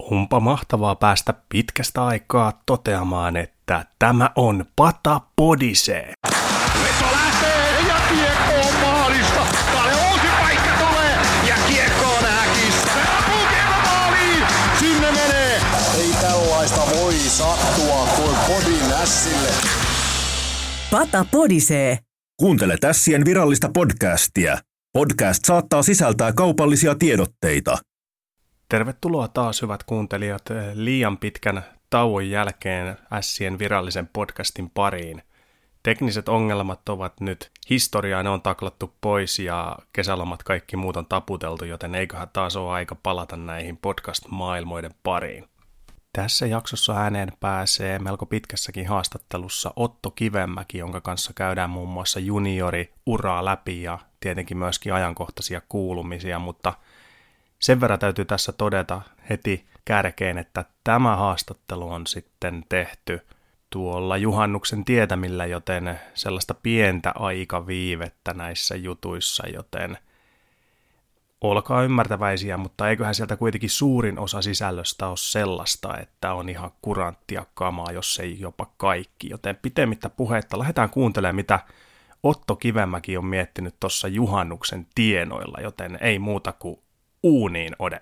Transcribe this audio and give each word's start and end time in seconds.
Onpa 0.00 0.40
mahtavaa 0.40 0.94
päästä 0.94 1.34
pitkästä 1.48 2.04
aikaa 2.04 2.62
toteamaan, 2.66 3.36
että 3.36 3.84
tämä 3.98 4.30
on 4.36 4.64
Pata 4.76 5.20
Podisee. 5.36 6.12
Veto 6.84 7.12
lähtee 7.12 7.80
ja 7.88 7.94
kiekko 8.08 8.68
on 8.68 8.74
maalista. 8.82 9.46
Kalle 9.72 9.92
uusi 10.10 10.26
paikka 10.40 10.70
tulee 10.78 11.16
ja 11.48 11.54
kiekko 11.68 12.04
on 12.18 12.24
häkissä. 12.24 12.90
Ampuu 13.18 13.46
kiekko 13.50 13.74
maaliin. 13.84 14.46
Sinne 14.78 15.10
menee. 15.12 15.60
Ei 15.98 16.12
tällaista 16.20 16.80
voi 16.96 17.14
sattua 17.14 18.06
kuin 18.16 18.36
Podin 18.46 18.92
ässille. 19.02 19.50
Pata 20.90 21.26
podisee. 21.30 21.98
Kuuntele 22.40 22.76
Tässien 22.80 23.24
virallista 23.24 23.68
podcastia. 23.74 24.58
Podcast 24.92 25.44
saattaa 25.44 25.82
sisältää 25.82 26.32
kaupallisia 26.32 26.94
tiedotteita. 26.94 27.78
Tervetuloa 28.72 29.28
taas 29.28 29.62
hyvät 29.62 29.82
kuuntelijat 29.82 30.42
liian 30.74 31.18
pitkän 31.18 31.64
tauon 31.90 32.30
jälkeen 32.30 32.96
Ässien 33.12 33.58
virallisen 33.58 34.08
podcastin 34.12 34.70
pariin. 34.70 35.22
Tekniset 35.82 36.28
ongelmat 36.28 36.88
ovat 36.88 37.20
nyt 37.20 37.50
historiaa, 37.70 38.22
ne 38.22 38.28
on 38.28 38.42
taklattu 38.42 38.94
pois 39.00 39.38
ja 39.38 39.76
kesälomat 39.92 40.42
kaikki 40.42 40.76
muut 40.76 40.96
on 40.96 41.06
taputeltu, 41.06 41.64
joten 41.64 41.94
eiköhän 41.94 42.28
taas 42.32 42.56
ole 42.56 42.70
aika 42.70 42.94
palata 42.94 43.36
näihin 43.36 43.76
podcast-maailmoiden 43.76 44.94
pariin. 45.02 45.44
Tässä 46.12 46.46
jaksossa 46.46 46.96
ääneen 46.96 47.32
pääsee 47.40 47.98
melko 47.98 48.26
pitkässäkin 48.26 48.88
haastattelussa 48.88 49.72
Otto 49.76 50.10
Kivemäki, 50.10 50.78
jonka 50.78 51.00
kanssa 51.00 51.32
käydään 51.34 51.70
muun 51.70 51.88
muassa 51.88 52.20
juniori 52.20 52.92
uraa 53.06 53.44
läpi 53.44 53.82
ja 53.82 53.98
tietenkin 54.20 54.58
myöskin 54.58 54.94
ajankohtaisia 54.94 55.60
kuulumisia, 55.68 56.38
mutta 56.38 56.72
sen 57.62 57.80
verran 57.80 57.98
täytyy 57.98 58.24
tässä 58.24 58.52
todeta 58.52 59.02
heti 59.30 59.66
kärkeen, 59.84 60.38
että 60.38 60.64
tämä 60.84 61.16
haastattelu 61.16 61.90
on 61.90 62.06
sitten 62.06 62.64
tehty 62.68 63.20
tuolla 63.70 64.16
juhannuksen 64.16 64.84
tietämillä, 64.84 65.46
joten 65.46 66.00
sellaista 66.14 66.54
pientä 66.54 67.12
aikaviivettä 67.14 68.34
näissä 68.34 68.76
jutuissa, 68.76 69.48
joten 69.54 69.98
olkaa 71.40 71.82
ymmärtäväisiä, 71.82 72.56
mutta 72.56 72.88
eiköhän 72.88 73.14
sieltä 73.14 73.36
kuitenkin 73.36 73.70
suurin 73.70 74.18
osa 74.18 74.42
sisällöstä 74.42 75.08
ole 75.08 75.16
sellaista, 75.16 75.98
että 75.98 76.34
on 76.34 76.48
ihan 76.48 76.70
kuranttia 76.82 77.46
kamaa, 77.54 77.92
jos 77.92 78.18
ei 78.18 78.40
jopa 78.40 78.66
kaikki. 78.76 79.30
Joten 79.30 79.56
pitemmittä 79.62 80.10
puhetta 80.10 80.58
lähdetään 80.58 80.90
kuuntelemaan, 80.90 81.36
mitä 81.36 81.60
Otto 82.22 82.56
Kivemäki 82.56 83.16
on 83.16 83.26
miettinyt 83.26 83.74
tuossa 83.80 84.08
juhannuksen 84.08 84.86
tienoilla, 84.94 85.58
joten 85.62 85.98
ei 86.00 86.18
muuta 86.18 86.52
kuin 86.52 86.81
uuniin 87.22 87.76
ode. 87.78 88.00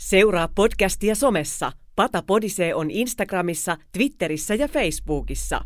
Seuraa 0.00 0.48
podcastia 0.54 1.14
somessa. 1.14 1.72
Pata 1.96 2.22
podisee 2.22 2.74
on 2.74 2.90
Instagramissa, 2.90 3.76
Twitterissä 3.92 4.54
ja 4.54 4.68
Facebookissa. 4.68 5.64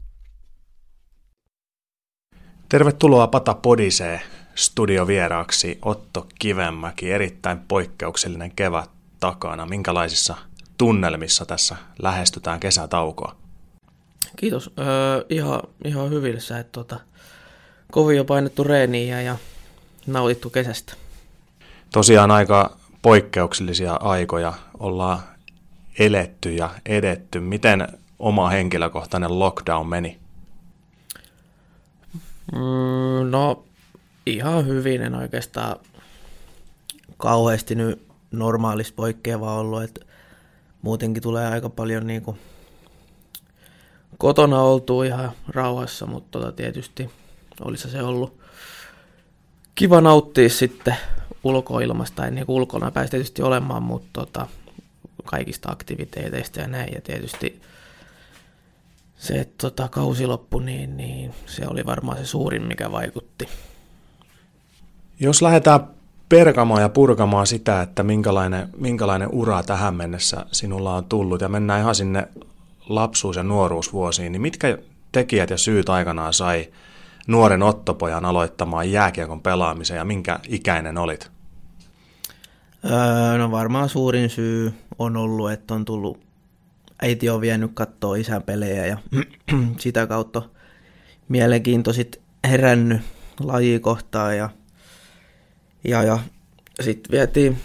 Tervetuloa 2.68 3.26
Pata 3.26 3.54
Podisee 3.54 4.20
studiovieraaksi 4.54 5.78
Otto 5.82 6.26
Kivemäki. 6.38 7.12
Erittäin 7.12 7.60
poikkeuksellinen 7.68 8.52
kevät 8.56 8.90
takana. 9.20 9.66
Minkälaisissa 9.66 10.36
tunnelmissa 10.78 11.46
tässä 11.46 11.76
lähestytään 12.02 12.60
kesätaukoa? 12.60 13.36
Kiitos. 14.36 14.70
Öö, 14.78 15.24
ihan, 15.28 15.60
ihan 15.84 16.10
hyvissä, 16.10 16.58
että 16.58 16.72
tota, 16.72 17.00
kovin 17.92 18.16
jo 18.16 18.24
painettu 18.24 18.64
reeniä 18.64 19.22
ja 19.22 19.36
nautittu 20.06 20.50
kesästä. 20.50 20.94
Tosiaan 21.92 22.30
aika 22.30 22.76
poikkeuksellisia 23.02 23.94
aikoja 23.94 24.52
ollaan 24.78 25.18
eletty 25.98 26.54
ja 26.54 26.70
edetty. 26.86 27.40
Miten 27.40 27.88
oma 28.18 28.48
henkilökohtainen 28.48 29.38
lockdown 29.38 29.88
meni? 29.88 30.18
Mm, 32.52 33.30
no 33.30 33.64
ihan 34.26 34.66
hyvin, 34.66 35.02
en 35.02 35.14
oikeastaan 35.14 35.76
kauheasti 37.16 37.74
nyt 37.74 38.02
normaalista 38.30 38.96
poikkeavaa 38.96 39.58
ollut, 39.58 39.82
että 39.82 40.00
muutenkin 40.82 41.22
tulee 41.22 41.46
aika 41.46 41.68
paljon 41.68 42.06
niin 42.06 42.22
kuin 42.22 42.38
kotona 44.18 44.60
oltu 44.60 45.02
ihan 45.02 45.30
rauhassa, 45.48 46.06
mutta 46.06 46.38
tota 46.38 46.52
tietysti 46.52 47.10
olisi 47.60 47.90
se 47.90 48.02
ollut 48.02 48.38
kiva 49.76 50.00
nauttia 50.00 50.48
sitten 50.48 50.96
ulkoilmasta, 51.44 52.16
tai 52.16 52.30
niin 52.30 52.44
ulkona 52.48 52.90
pääsi 52.90 53.10
tietysti 53.10 53.42
olemaan, 53.42 53.82
mutta 53.82 54.08
tota, 54.12 54.46
kaikista 55.24 55.72
aktiviteeteista 55.72 56.60
ja 56.60 56.68
näin, 56.68 56.94
ja 56.94 57.00
tietysti 57.00 57.60
se, 59.18 59.34
että 59.34 59.54
tota, 59.58 59.88
kausi 59.88 60.26
loppui, 60.26 60.64
niin, 60.64 60.96
niin 60.96 61.34
se 61.46 61.66
oli 61.68 61.86
varmaan 61.86 62.18
se 62.18 62.26
suurin, 62.26 62.62
mikä 62.62 62.92
vaikutti. 62.92 63.48
Jos 65.20 65.42
lähdetään 65.42 65.80
perkamaan 66.28 66.82
ja 66.82 66.88
purkamaan 66.88 67.46
sitä, 67.46 67.82
että 67.82 68.02
minkälainen, 68.02 68.68
minkälainen 68.76 69.28
ura 69.32 69.62
tähän 69.62 69.94
mennessä 69.94 70.46
sinulla 70.52 70.94
on 70.94 71.04
tullut, 71.04 71.40
ja 71.40 71.48
mennään 71.48 71.80
ihan 71.80 71.94
sinne 71.94 72.28
lapsuus- 72.88 73.36
ja 73.36 73.42
nuoruusvuosiin, 73.42 74.32
niin 74.32 74.42
mitkä 74.42 74.78
tekijät 75.12 75.50
ja 75.50 75.58
syyt 75.58 75.88
aikanaan 75.88 76.32
sai 76.32 76.68
nuoren 77.26 77.62
Ottopojan 77.62 78.24
aloittamaan 78.24 78.90
jääkiekon 78.92 79.42
pelaamisen, 79.42 79.96
ja 79.96 80.04
minkä 80.04 80.40
ikäinen 80.48 80.98
olit? 80.98 81.30
Öö, 82.84 83.38
no 83.38 83.50
varmaan 83.50 83.88
suurin 83.88 84.30
syy 84.30 84.74
on 84.98 85.16
ollut, 85.16 85.50
että 85.50 85.74
on 85.74 85.84
tullut, 85.84 86.20
äiti 87.02 87.30
on 87.30 87.40
vienyt 87.40 87.70
katsoa 87.74 88.16
isän 88.16 88.42
pelejä 88.42 88.86
ja 88.86 88.98
sitä 89.78 90.06
kautta 90.06 90.42
mielenkiinto 91.28 91.92
sit 91.92 92.20
herännyt 92.48 93.02
lajikohtaan 93.40 94.36
ja, 94.36 94.50
ja, 95.84 96.02
ja 96.02 96.18
sitten 96.80 97.12
vietiin 97.12 97.56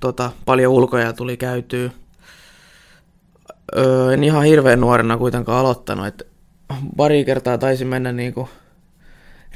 tota, 0.00 0.32
paljon 0.44 0.72
ulkoja 0.72 1.12
tuli 1.12 1.36
käytyä. 1.36 1.90
Öö, 3.76 4.14
en 4.14 4.24
ihan 4.24 4.44
hirveän 4.44 4.80
nuorena 4.80 5.18
kuitenkaan 5.18 5.58
aloittanut, 5.58 6.06
että 6.06 6.24
pari 6.96 7.24
kertaa 7.24 7.58
taisi 7.58 7.84
mennä 7.84 8.12
niinku 8.12 8.48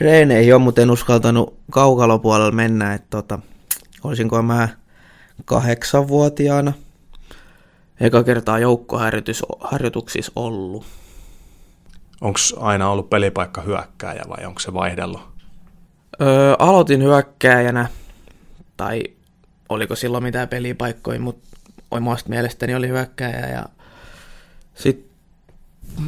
reeneihin 0.01 0.49
jo, 0.49 0.59
mutta 0.59 0.81
en 0.81 0.91
uskaltanut 0.91 1.59
kaukalopuolella 1.71 2.53
mennä, 2.53 2.95
että 2.95 3.07
tota, 3.11 3.39
olisinko 4.05 4.43
mä 4.43 4.69
kahdeksanvuotiaana 5.45 6.73
eka 8.01 8.25
kertaa 8.25 8.59
joukkoharjoituksissa 8.59 10.33
ollut. 10.37 10.87
Onko 12.21 12.39
aina 12.57 12.91
ollut 12.91 13.11
pelipaikka 13.11 13.61
hyökkääjä 13.61 14.23
vai 14.29 14.47
onko 14.47 14.61
se 14.61 14.75
vaihdellut? 14.75 15.21
Öö, 16.23 16.55
aloitin 16.59 17.03
hyökkääjänä, 17.03 17.89
tai 18.77 19.03
oliko 19.69 19.97
silloin 19.97 20.25
mitään 20.25 20.49
pelipaikkoja, 20.49 21.21
mutta 21.21 21.49
omasta 21.91 22.31
mielestäni 22.31 22.75
oli 22.75 22.89
hyökkääjä. 22.89 23.47
Ja 23.47 23.67
sitten, 24.75 25.11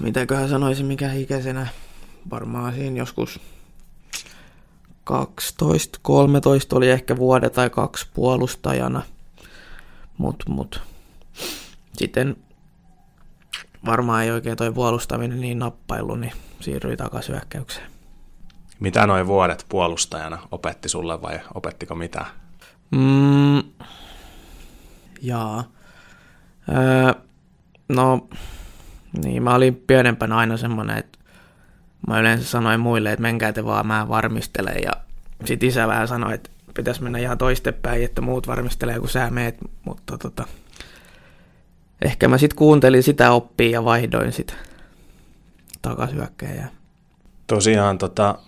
mitäköhän 0.03 0.49
sanoisin, 0.49 0.87
mikä 0.87 1.13
ikäisenä, 1.13 1.67
varmaan 2.31 2.75
siinä 2.75 2.99
joskus 2.99 3.41
12, 5.05 5.99
13 6.03 6.77
oli 6.77 6.91
ehkä 6.91 7.17
vuoden 7.17 7.51
tai 7.51 7.71
kaksi 7.71 8.07
puolustajana. 8.15 9.03
Mut, 10.19 10.45
mut. 10.49 10.83
Sitten 11.93 12.37
varmaan 13.87 14.23
ei 14.25 14.31
oikein 14.31 14.57
toi 14.57 14.73
puolustaminen 14.73 15.41
niin 15.41 15.59
nappailu, 15.59 16.15
niin 16.15 16.33
siirryi 16.61 16.97
takaisin 16.97 17.35
hyökkäykseen. 17.35 17.91
Mitä 18.81 19.07
noin 19.07 19.27
vuodet 19.27 19.67
puolustajana 19.69 20.39
opetti 20.51 20.89
sulle 20.89 21.23
vai 21.23 21.41
opettiko 21.55 21.95
mitä? 21.95 22.27
Mm, 22.91 23.63
jaa. 25.23 25.65
Öö, 26.69 27.23
no, 27.89 28.29
niin 29.25 29.43
mä 29.43 29.55
olin 29.55 29.77
pienempänä 29.77 30.37
aina 30.37 30.57
semmonen, 30.57 30.99
että 30.99 31.19
mä 32.09 32.21
yleensä 32.21 32.45
sanoin 32.45 32.81
muille, 32.81 33.13
että 33.13 33.23
menkää 33.23 33.53
te 33.53 33.65
vaan, 33.65 33.87
mä 33.87 34.09
varmistelen. 34.09 34.83
Ja 34.83 34.93
sit 35.45 35.63
isä 35.63 35.89
vähän 35.89 36.09
sanoi, 36.09 36.35
että 36.35 36.51
pitäisi 36.75 37.03
mennä 37.03 37.19
ihan 37.19 37.39
toistepäin, 37.39 38.05
että 38.05 38.21
muut 38.21 38.47
varmistelee, 38.47 38.99
kun 39.01 39.09
sä 39.09 39.31
meet. 39.31 39.57
Mutta 39.85 40.19
tota, 40.19 40.45
ehkä 42.03 42.29
mä 42.29 42.39
sitten 42.39 42.57
kuuntelin 42.57 43.03
sitä 43.03 43.33
oppia 43.33 43.71
ja 43.71 43.85
vaihdoin 43.85 44.33
sitä 44.33 44.55
takasyökkäjää. 45.83 46.71
Tosiaan 47.47 47.99
tota, 47.99 48.39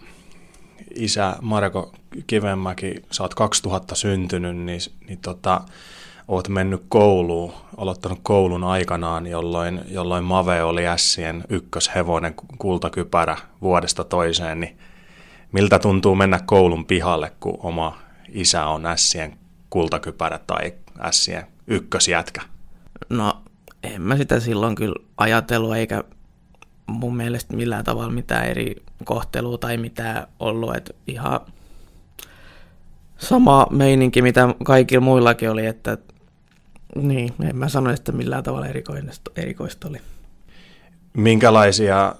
isä 0.94 1.36
Marko 1.40 1.92
Kivenmäki, 2.26 3.02
sä 3.10 3.22
oot 3.22 3.34
2000 3.34 3.94
syntynyt, 3.94 4.56
niin, 4.56 4.80
niin 5.08 5.18
tota, 5.18 5.60
oot 6.28 6.48
mennyt 6.48 6.82
kouluun, 6.88 7.52
aloittanut 7.76 8.18
koulun 8.22 8.64
aikanaan, 8.64 9.26
jolloin, 9.26 9.80
jolloin 9.88 10.24
Mave 10.24 10.62
oli 10.62 10.86
Ässien 10.86 11.44
ykköshevonen 11.48 12.34
kultakypärä 12.58 13.36
vuodesta 13.62 14.04
toiseen, 14.04 14.60
niin 14.60 14.78
miltä 15.52 15.78
tuntuu 15.78 16.14
mennä 16.14 16.40
koulun 16.46 16.86
pihalle, 16.86 17.32
kun 17.40 17.58
oma 17.62 17.98
isä 18.28 18.66
on 18.66 18.86
Ässien 18.86 19.38
kultakypärä 19.70 20.40
tai 20.46 20.74
Ässien 21.00 21.46
ykkösjätkä? 21.66 22.40
mä 23.98 24.16
sitä 24.16 24.40
silloin 24.40 24.74
kyllä 24.74 24.94
ajatellut, 25.16 25.76
eikä 25.76 26.04
mun 26.86 27.16
mielestä 27.16 27.56
millään 27.56 27.84
tavalla 27.84 28.10
mitään 28.10 28.46
eri 28.46 28.76
kohtelua 29.04 29.58
tai 29.58 29.76
mitään 29.76 30.26
ollut, 30.40 30.76
että 30.76 30.94
ihan 31.06 31.40
sama 33.18 33.66
meininki, 33.70 34.22
mitä 34.22 34.54
kaikilla 34.64 35.04
muillakin 35.04 35.50
oli, 35.50 35.66
että 35.66 35.98
niin, 36.94 37.34
en 37.42 37.56
mä 37.56 37.68
sano, 37.68 37.90
että 37.90 38.12
millään 38.12 38.42
tavalla 38.42 38.66
erikoista, 39.36 39.88
oli. 39.88 40.00
Minkälaisia 41.16 42.14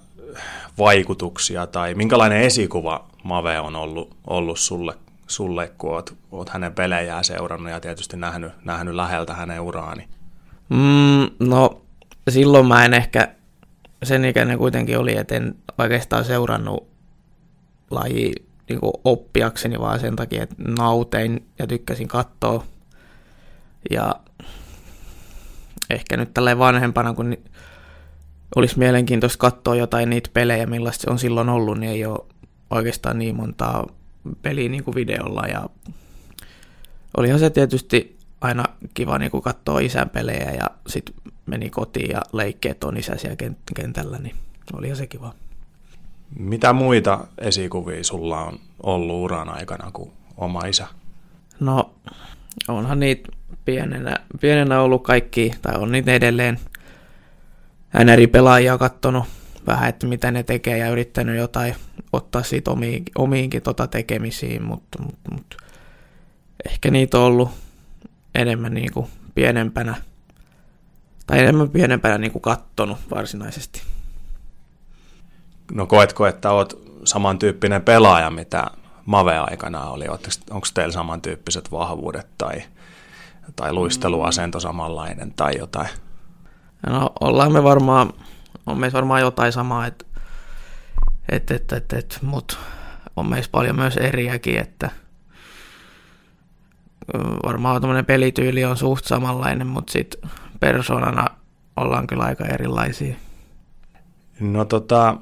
vaikutuksia 0.79 1.67
tai 1.67 1.95
minkälainen 1.95 2.41
esikuva 2.41 3.07
Mave 3.23 3.61
on 3.61 3.77
ollut, 3.77 4.17
ollut 4.27 4.59
sulle, 4.59 4.95
sulle, 5.27 5.73
kun 5.79 5.91
oot, 5.91 6.15
oot 6.33 6.49
hänen 6.49 6.75
pelejään 6.75 7.25
seurannut 7.25 7.71
ja 7.71 7.81
tietysti 7.81 8.17
nähnyt, 8.17 8.53
nähnyt 8.65 8.95
läheltä 8.95 9.35
hänen 9.35 9.61
uraani? 9.61 10.09
Mm, 10.69 11.47
no, 11.49 11.83
silloin 12.29 12.67
mä 12.67 12.85
en 12.85 12.95
ehkä, 12.95 13.29
sen 14.03 14.25
ikäinen 14.25 14.59
kuitenkin 14.59 14.99
oli, 14.99 15.17
että 15.17 15.35
en 15.35 15.55
oikeastaan 15.79 16.25
seurannut 16.25 16.87
laji 17.91 18.33
niin 18.69 18.79
oppiakseni, 19.05 19.81
vaan 19.81 20.01
sen 20.01 20.17
takia, 20.17 20.43
että 20.43 20.55
nautein 20.59 21.47
ja 21.59 21.67
tykkäsin 21.67 22.09
katsoa. 22.09 22.65
Ja 23.91 24.15
ehkä 25.91 26.17
nyt 26.17 26.35
tälleen 26.35 26.59
vanhempana, 26.59 27.15
kun 27.15 27.37
olisi 28.57 28.79
mielenkiintoista 28.79 29.39
katsoa 29.39 29.75
jotain 29.75 30.11
niitä 30.11 30.31
pelejä, 30.33 30.67
millaista 30.67 31.03
se 31.03 31.11
on 31.11 31.19
silloin 31.19 31.49
ollut, 31.49 31.79
niin 31.79 31.93
ei 31.93 32.07
ole 32.07 32.27
oikeastaan 32.71 33.19
niin 33.19 33.37
montaa 33.37 33.87
peliä 34.43 34.69
niin 34.69 34.85
kuin 34.85 34.95
videolla. 34.95 35.43
Ja 35.47 35.69
olihan 37.17 37.39
se 37.39 37.51
tietysti 37.51 38.19
aina 38.41 38.65
kiva 38.95 39.19
niin 39.19 39.31
kuin 39.31 39.43
katsoa 39.43 39.81
isän 39.81 40.11
pelejä 40.11 40.51
ja 40.51 40.67
sitten 40.87 41.15
meni 41.47 41.71
kotiin 41.71 42.11
ja 42.11 42.23
leikkeet 42.33 42.85
on 42.85 42.97
isä 42.97 43.17
siellä 43.17 43.37
kentällä, 43.75 44.19
niin 44.19 44.37
olihan 44.73 44.97
se 44.97 45.07
kiva. 45.07 45.35
Mitä 46.39 46.73
muita 46.73 47.27
esikuvia 47.39 48.05
sulla 48.05 48.41
on 48.41 48.59
ollut 48.83 49.25
uran 49.25 49.49
aikana 49.49 49.91
kuin 49.91 50.13
oma 50.37 50.61
isä? 50.61 50.87
No, 51.61 51.95
onhan 52.69 53.01
niitä 53.01 53.29
pienenä, 53.65 54.17
pienenä 54.41 54.81
ollut 54.81 55.03
kaikki, 55.03 55.55
tai 55.63 55.75
on 55.77 55.93
niitä 55.93 56.13
edelleen 56.13 56.59
NR-pelaajia 58.05 58.79
kattonut 58.79 59.25
vähän, 59.67 59.89
että 59.89 60.07
mitä 60.07 60.31
ne 60.31 60.43
tekee 60.43 60.79
ja 60.79 60.91
yrittänyt 60.91 61.37
jotain 61.37 61.75
ottaa 62.13 62.43
siitä 62.43 62.71
omiin, 62.71 63.05
omiinkin 63.19 63.63
tota 63.63 63.87
tekemisiin, 63.87 64.63
mutta, 64.63 65.03
mutta, 65.03 65.35
mutta 65.35 65.57
ehkä 66.71 66.91
niitä 66.91 67.19
on 67.19 67.25
ollut 67.25 67.51
enemmän 68.35 68.75
niin 68.75 68.93
kuin 68.93 69.07
pienempänä, 69.35 69.95
tai 71.27 71.39
enemmän 71.39 71.71
pienempänä 71.71 72.19
niin 72.19 72.33
kuin 72.33 72.43
kattonut 72.43 72.99
varsinaisesti. 73.11 73.83
No 75.73 75.87
koetko, 75.87 76.27
että 76.27 76.51
oot 76.51 76.85
samantyyppinen 77.05 77.83
pelaaja, 77.83 78.31
mitä 78.31 78.67
Mave-aikana 79.07 79.91
oli? 79.91 80.09
Onko 80.51 80.67
teillä 80.75 80.93
samantyyppiset 80.93 81.73
vahvuudet 81.73 82.27
tai, 82.39 82.63
tai 83.57 83.73
luisteluasento 83.73 84.61
samanlainen 84.61 85.35
tai 85.35 85.53
jotain? 85.59 85.89
No 86.87 87.13
ollaan 87.21 87.53
me 87.53 87.63
varmaan, 87.63 88.13
on 88.67 88.79
meissä 88.79 88.97
varmaan 88.97 89.21
jotain 89.21 89.53
samaa, 89.53 89.87
että 89.87 90.05
et, 91.29 91.51
et, 91.51 91.73
et, 91.73 91.93
et, 91.93 92.19
mutta 92.23 92.57
on 93.17 93.27
meissä 93.27 93.51
paljon 93.51 93.77
myös 93.77 93.97
eriäkin, 93.97 94.59
että 94.59 94.91
varmaan 97.47 97.81
tämmöinen 97.81 98.07
pelityyli 98.07 98.65
on 98.65 98.77
suht 98.77 99.05
samanlainen, 99.05 99.67
mutta 99.67 99.93
sitten 99.93 100.31
persoonana 100.61 101.27
ollaan 101.77 102.07
kyllä 102.07 102.25
aika 102.25 102.45
erilaisia. 102.45 103.17
No 104.41 104.65
tota, 104.65 105.17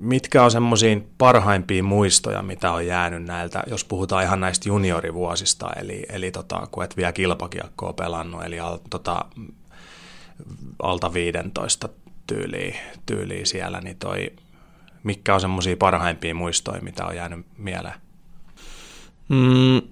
mitkä 0.00 0.44
on 0.44 0.50
semmoisia 0.50 1.00
parhaimpia 1.18 1.82
muistoja, 1.82 2.42
mitä 2.42 2.72
on 2.72 2.86
jäänyt 2.86 3.24
näiltä, 3.24 3.62
jos 3.66 3.84
puhutaan 3.84 4.24
ihan 4.24 4.40
näistä 4.40 4.68
juniorivuosista, 4.68 5.70
eli, 5.76 6.06
eli 6.08 6.30
tota, 6.30 6.68
kun 6.70 6.84
et 6.84 6.96
vielä 6.96 7.12
kilpakiekkoa 7.12 7.92
pelannut, 7.92 8.44
eli 8.44 8.60
al, 8.60 8.78
tota, 8.90 9.24
alta 10.82 11.14
15 11.14 11.88
tyyliä, 12.26 12.76
tyyliä 13.06 13.44
siellä, 13.44 13.80
niin 13.80 13.96
toi, 13.96 14.32
mitkä 15.02 15.34
on 15.34 15.40
semmoisia 15.40 15.76
parhaimpia 15.76 16.34
muistoja, 16.34 16.82
mitä 16.82 17.06
on 17.06 17.16
jäänyt 17.16 17.46
mieleen? 17.58 18.00
Mm, 19.28 19.82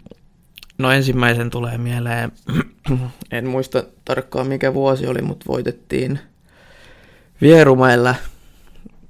no 0.78 0.90
ensimmäisen 0.90 1.50
tulee 1.50 1.78
mieleen, 1.78 2.32
en 3.30 3.48
muista 3.48 3.82
tarkkaan 4.04 4.46
mikä 4.46 4.74
vuosi 4.74 5.06
oli, 5.06 5.22
mutta 5.22 5.46
voitettiin 5.48 6.19
Vierumäellä 7.40 8.14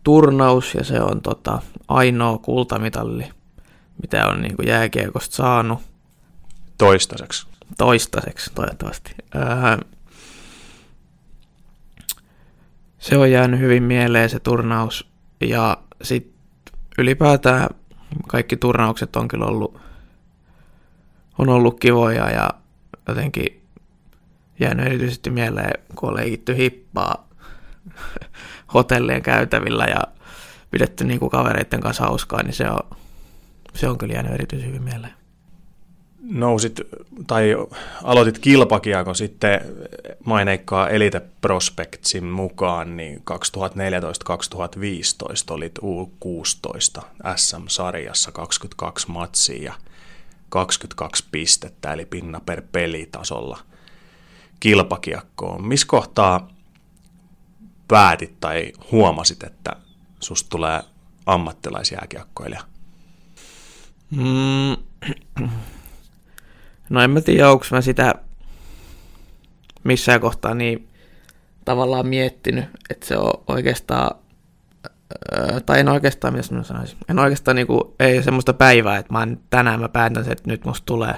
turnaus 0.02 0.74
ja 0.74 0.84
se 0.84 1.00
on 1.00 1.22
tota, 1.22 1.62
ainoa 1.88 2.38
kultamitalli, 2.38 3.30
mitä 4.02 4.26
on 4.26 4.42
niin 4.42 4.56
kuin 4.56 4.68
jääkiekosta 4.68 5.36
saanut. 5.36 5.78
Toistaiseksi. 6.78 7.46
Toistaiseksi, 7.78 8.50
toivottavasti. 8.54 9.14
Öö, 9.34 9.42
se 12.98 13.18
on 13.18 13.30
jäänyt 13.30 13.60
hyvin 13.60 13.82
mieleen 13.82 14.30
se 14.30 14.40
turnaus 14.40 15.10
ja 15.40 15.78
sitten 16.02 16.34
ylipäätään 16.98 17.68
kaikki 18.28 18.56
turnaukset 18.56 19.16
on 19.16 19.28
kyllä 19.28 19.46
ollut, 19.46 19.80
on 21.38 21.48
ollut 21.48 21.80
kivoja 21.80 22.30
ja 22.30 22.50
jotenkin 23.08 23.62
jäänyt 24.60 24.86
erityisesti 24.86 25.30
mieleen, 25.30 25.82
kun 25.94 26.08
on 26.08 26.16
leikitty 26.16 26.56
hippaa 26.56 27.28
hotellien 28.74 29.22
käytävillä 29.22 29.84
ja 29.84 30.00
pidetty 30.70 31.04
niin 31.04 31.20
kuin 31.20 31.30
kavereiden 31.30 31.80
kanssa 31.80 32.04
hauskaa, 32.04 32.42
niin 32.42 32.54
se 32.54 32.70
on, 32.70 32.96
se 33.74 33.88
on 33.88 33.98
kyllä 33.98 34.14
jäänyt 34.14 34.32
erityisen 34.32 34.68
hyvin 34.68 34.82
mieleen. 34.82 35.12
Nousit 36.24 36.80
tai 37.26 37.56
aloitit 38.02 38.38
kilpakiekon 38.38 39.14
sitten 39.14 39.60
maineikkaa 40.24 40.88
Elite 40.88 41.22
Prospectsin 41.40 42.24
mukaan, 42.24 42.96
niin 42.96 43.16
2014-2015 43.16 43.22
olit 45.50 45.78
U16 45.78 47.02
SM-sarjassa 47.36 48.32
22 48.32 49.10
matsia 49.10 49.62
ja 49.62 49.74
22 50.48 51.24
pistettä, 51.30 51.92
eli 51.92 52.06
pinna 52.06 52.40
per 52.46 52.62
pelitasolla 52.72 53.58
kilpakiekkoon. 54.60 55.66
Missä 55.66 55.86
kohtaa 55.86 56.48
päätit 57.88 58.40
tai 58.40 58.72
huomasit, 58.92 59.42
että 59.42 59.70
susta 60.20 60.50
tulee 60.50 60.82
ammattilaisjääkiekkoilija? 61.26 62.60
Mm. 64.10 64.76
No 66.90 67.02
en 67.02 67.10
mä 67.10 67.20
tiedä, 67.20 67.50
onko 67.50 67.64
mä 67.70 67.80
sitä 67.80 68.14
missään 69.84 70.20
kohtaa 70.20 70.54
niin 70.54 70.88
tavallaan 71.64 72.06
miettinyt, 72.06 72.64
että 72.90 73.06
se 73.06 73.16
on 73.16 73.32
oikeastaan, 73.48 74.10
tai 75.66 75.80
en 75.80 75.88
oikeastaan, 75.88 76.34
mitä 76.34 76.54
mä 76.54 76.62
sanoisin, 76.62 76.98
en 77.08 77.18
oikeastaan 77.18 77.54
niinku, 77.54 77.94
ei 78.00 78.22
semmoista 78.22 78.52
päivää, 78.54 78.98
että 78.98 79.12
mä 79.12 79.22
en, 79.22 79.40
tänään 79.50 79.80
mä 79.80 79.88
päätän 79.88 80.24
sen, 80.24 80.32
että 80.32 80.50
nyt 80.50 80.64
musta 80.64 80.86
tulee, 80.86 81.14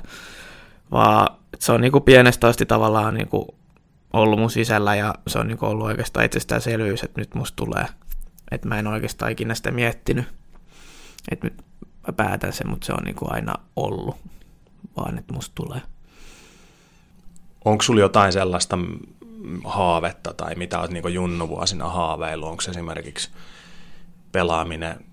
vaan 0.91 1.37
se 1.59 1.73
on 1.73 1.81
niinku 1.81 2.01
pienestä 2.01 2.47
asti 2.47 2.67
tavallaan 2.67 3.15
niinku 3.15 3.55
ollut 4.15 4.39
mun 4.39 4.51
sisällä 4.51 4.95
ja 4.95 5.15
se 5.27 5.39
on 5.39 5.49
niinku 5.49 5.67
ollut 5.67 5.87
oikeastaan 5.87 6.27
itsestäänselvyys, 6.27 7.03
että 7.03 7.21
nyt 7.21 7.35
musta 7.35 7.57
tulee. 7.57 7.87
Että 8.51 8.69
mä 8.69 8.79
en 8.79 8.87
oikeastaan 8.87 9.33
ikinä 9.33 9.55
sitä 9.55 9.71
miettinyt, 9.71 10.25
että 11.31 11.47
nyt 11.47 11.65
mä 12.07 12.13
päätän 12.13 12.53
sen, 12.53 12.69
mutta 12.69 12.87
se 12.87 12.93
on 12.93 13.05
niinku 13.05 13.27
aina 13.29 13.55
ollut, 13.77 14.17
vaan 14.97 15.19
että 15.19 15.35
musta 15.35 15.53
tulee. 15.55 15.81
Onko 17.65 17.83
sulla 17.83 18.01
jotain 18.01 18.33
sellaista 18.33 18.79
haavetta 19.65 20.35
tai 20.35 20.55
mitä 20.55 20.81
olet 20.81 20.91
niin 20.91 21.15
junnuvuosina 21.15 21.89
haaveillut? 21.89 22.49
Onko 22.49 22.63
esimerkiksi 22.71 23.31
pelaaminen 24.33 25.05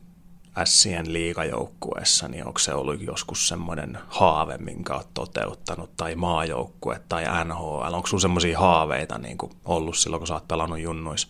Sien 0.66 1.14
liigajoukkueessa, 1.14 2.28
niin 2.28 2.46
onko 2.46 2.60
se 2.60 2.74
ollut 2.74 3.02
joskus 3.02 3.48
semmoinen 3.48 3.98
haave, 4.08 4.58
minkä 4.58 4.94
olet 4.94 5.08
toteuttanut, 5.14 5.96
tai 5.98 6.16
maajoukkue, 6.16 7.02
tai 7.10 7.24
NHL? 7.46 7.94
Onko 7.94 8.08
sinulla 8.08 8.22
semmoisia 8.22 8.60
haaveita 8.60 9.18
niin 9.18 9.38
kuin 9.38 9.52
ollut 9.66 9.98
silloin, 9.98 10.20
kun 10.20 10.28
sä 10.28 10.34
oot 10.34 10.48
pelannut 10.48 10.80
junnuissa? 10.80 11.28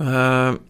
Öö, 0.00 0.60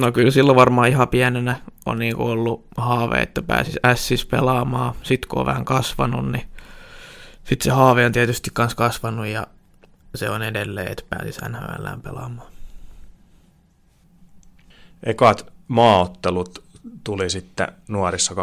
no 0.00 0.12
kyllä 0.12 0.30
silloin 0.30 0.56
varmaan 0.56 0.88
ihan 0.88 1.08
pienenä 1.08 1.60
on 1.86 1.98
niin 1.98 2.16
kuin 2.16 2.28
ollut 2.28 2.66
haave, 2.76 3.22
että 3.22 3.42
pääsis 3.42 3.76
Ssis 3.94 4.26
pelaamaan. 4.26 4.94
Sitten 5.02 5.28
kun 5.28 5.38
on 5.38 5.46
vähän 5.46 5.64
kasvanut, 5.64 6.32
niin 6.32 6.48
sitten 7.44 7.64
se 7.64 7.70
haave 7.70 8.06
on 8.06 8.12
tietysti 8.12 8.50
myös 8.58 8.74
kasvanut 8.74 9.26
ja 9.26 9.46
se 10.14 10.30
on 10.30 10.42
edelleen, 10.42 10.92
että 10.92 11.04
pääsis 11.10 11.40
NHL 11.48 11.86
pelaamaan. 12.02 12.48
Ekat 15.02 15.55
maaottelut 15.68 16.64
tuli 17.04 17.30
sitten 17.30 17.68
nuorissa 17.88 18.34
2016-2017 18.34 18.38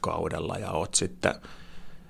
kaudella 0.00 0.56
ja 0.58 0.70
oot 0.70 0.94
sitten 0.94 1.34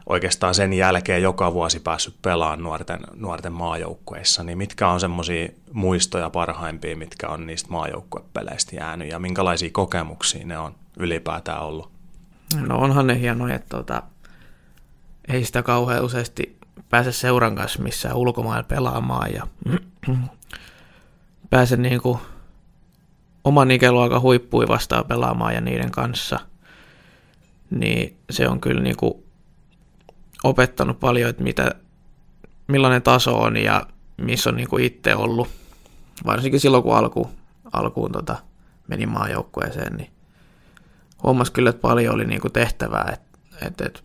oikeastaan 0.07 0.55
sen 0.55 0.73
jälkeen 0.73 1.23
joka 1.23 1.53
vuosi 1.53 1.81
päässyt 1.81 2.15
pelaamaan 2.23 2.63
nuorten, 2.63 3.01
nuorten 3.15 3.53
maajoukkueissa, 3.53 4.43
niin 4.43 4.59
mitkä 4.59 4.89
on 4.89 5.01
semmoisia 5.01 5.49
muistoja 5.73 6.31
parhaimpia, 6.31 6.97
mitkä 6.97 7.29
on 7.29 7.47
niistä 7.47 7.71
maajoukkuepeleistä 7.71 8.77
jäänyt 8.77 9.09
ja 9.09 9.19
minkälaisia 9.19 9.71
kokemuksia 9.73 10.47
ne 10.47 10.59
on 10.59 10.75
ylipäätään 10.97 11.63
ollut? 11.63 11.91
No 12.61 12.79
onhan 12.79 13.07
ne 13.07 13.21
hienoja, 13.21 13.55
että 13.55 13.77
tota, 13.77 14.03
ei 15.29 15.45
sitä 15.45 15.63
kauhean 15.63 16.05
useasti 16.05 16.59
pääse 16.91 17.13
seuran 17.13 17.57
kanssa 17.57 17.83
missään 17.83 18.17
ulkomailla 18.17 18.63
pelaamaan 18.63 19.33
ja 19.33 19.47
pääse 21.51 21.77
niin 21.77 22.03
kuin 22.03 22.19
oman 23.45 23.71
ikäluokan 23.71 24.23
huippui 24.23 24.69
vastaan 24.69 25.05
pelaamaan 25.05 25.55
ja 25.55 25.61
niiden 25.61 25.91
kanssa, 25.91 26.39
niin 27.71 28.17
se 28.31 28.49
on 28.49 28.61
kyllä 28.61 28.83
niin 28.83 28.97
kuin 28.97 29.25
opettanut 30.45 31.01
paljon, 31.01 31.31
että 31.31 31.43
mitä, 31.43 31.71
millainen 32.67 33.03
taso 33.03 33.39
on 33.39 33.57
ja 33.57 33.87
missä 34.17 34.51
on 34.51 34.57
niin 34.57 34.69
kuin 34.69 34.85
itse 34.85 35.15
ollut. 35.15 35.49
Varsinkin 36.27 36.61
silloin, 36.61 36.83
kun 36.83 36.97
alku, 36.97 37.31
alkuun 37.73 38.13
tota, 38.13 38.37
meni 38.89 39.07
maajoukkueeseen, 39.07 39.97
niin 39.97 40.11
huomasi 41.23 41.53
kyllä, 41.53 41.71
että 41.71 41.81
paljon 41.81 42.15
oli 42.15 42.25
niin 42.25 42.41
kuin 42.41 42.53
tehtävää, 42.53 43.17
että, 43.63 43.87
että, 43.87 44.01